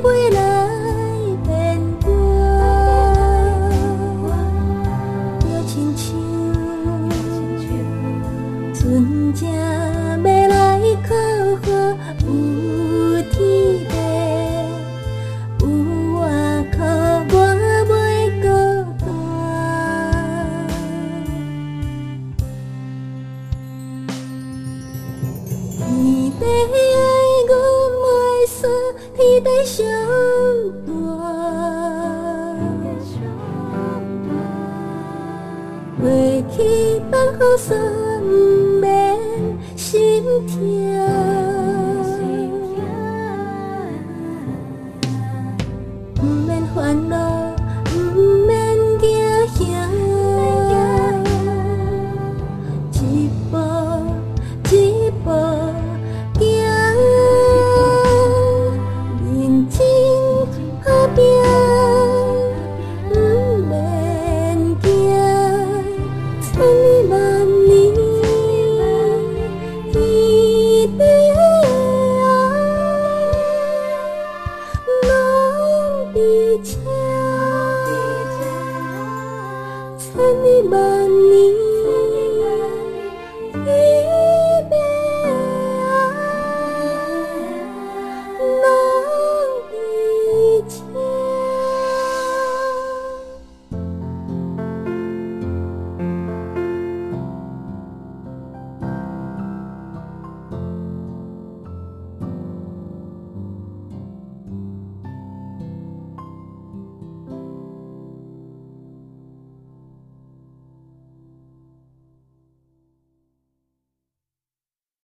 [0.00, 0.37] 边。